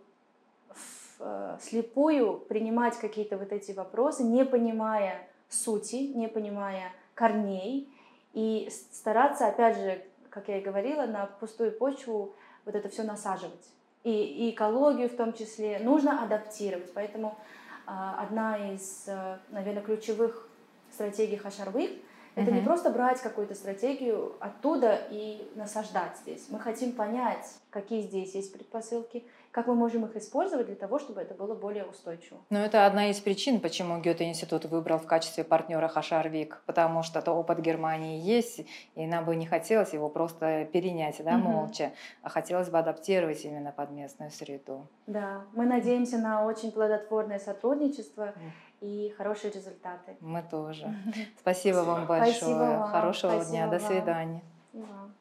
э, 1.18 1.58
слепую 1.60 2.38
принимать 2.38 2.96
какие-то 2.96 3.36
вот 3.36 3.52
эти 3.52 3.72
вопросы, 3.72 4.22
не 4.24 4.44
понимая 4.44 5.28
сути, 5.48 6.12
не 6.14 6.28
понимая 6.28 6.92
корней, 7.14 7.92
и 8.32 8.68
стараться, 8.92 9.48
опять 9.48 9.76
же, 9.76 10.04
как 10.30 10.48
я 10.48 10.58
и 10.58 10.62
говорила, 10.62 11.06
на 11.06 11.26
пустую 11.26 11.72
почву 11.72 12.34
вот 12.64 12.74
это 12.74 12.88
все 12.88 13.02
насаживать. 13.02 13.72
И, 14.04 14.10
и 14.10 14.50
экологию 14.50 15.08
в 15.08 15.16
том 15.16 15.32
числе 15.32 15.80
нужно 15.80 16.22
адаптировать. 16.22 16.92
Поэтому 16.94 17.36
э, 17.86 17.90
одна 17.90 18.72
из, 18.72 19.04
э, 19.06 19.38
наверное, 19.50 19.82
ключевых 19.82 20.48
стратегий 20.90 21.36
Хашарвых– 21.36 21.90
это 22.36 22.50
угу. 22.50 22.60
не 22.60 22.64
просто 22.64 22.90
брать 22.90 23.20
какую-то 23.20 23.54
стратегию 23.54 24.36
оттуда 24.40 25.00
и 25.10 25.50
насаждать 25.54 26.18
здесь. 26.18 26.46
Мы 26.50 26.60
хотим 26.60 26.92
понять, 26.92 27.46
какие 27.70 28.02
здесь 28.02 28.34
есть 28.34 28.52
предпосылки, 28.52 29.24
как 29.52 29.68
мы 29.68 29.74
можем 29.74 30.04
их 30.04 30.14
использовать 30.16 30.66
для 30.66 30.74
того, 30.74 30.98
чтобы 30.98 31.22
это 31.22 31.32
было 31.32 31.54
более 31.54 31.86
устойчиво. 31.86 32.38
Но 32.50 32.58
это 32.58 32.84
одна 32.84 33.08
из 33.08 33.18
причин, 33.20 33.58
почему 33.58 33.98
Гёте-институт 34.02 34.66
выбрал 34.66 34.98
в 34.98 35.06
качестве 35.06 35.44
партнера 35.44 35.88
Хашарвик, 35.88 36.62
потому 36.66 37.02
что 37.02 37.20
это 37.20 37.32
опыт 37.32 37.60
Германии 37.60 38.20
есть, 38.20 38.66
и 38.94 39.06
нам 39.06 39.24
бы 39.24 39.34
не 39.34 39.46
хотелось 39.46 39.94
его 39.94 40.10
просто 40.10 40.68
перенять, 40.70 41.16
да, 41.24 41.36
угу. 41.36 41.48
молча, 41.48 41.92
а 42.22 42.28
хотелось 42.28 42.68
бы 42.68 42.78
адаптировать 42.78 43.46
именно 43.46 43.72
под 43.72 43.92
местную 43.92 44.30
среду. 44.30 44.86
Да, 45.06 45.44
мы 45.54 45.64
надеемся 45.64 46.18
на 46.18 46.44
очень 46.44 46.70
плодотворное 46.70 47.38
сотрудничество 47.38 48.34
и 48.80 49.14
хорошие 49.16 49.50
результаты. 49.52 50.16
Мы 50.20 50.42
тоже. 50.42 50.94
Спасибо, 51.12 51.28
Спасибо. 51.40 51.76
вам 51.78 52.06
большое. 52.06 52.34
Спасибо 52.34 52.58
вам. 52.58 52.88
Хорошего 52.90 53.32
Спасибо 53.32 53.50
дня. 53.50 53.66
До 53.68 53.78
свидания. 53.78 54.42
Вам. 54.72 55.14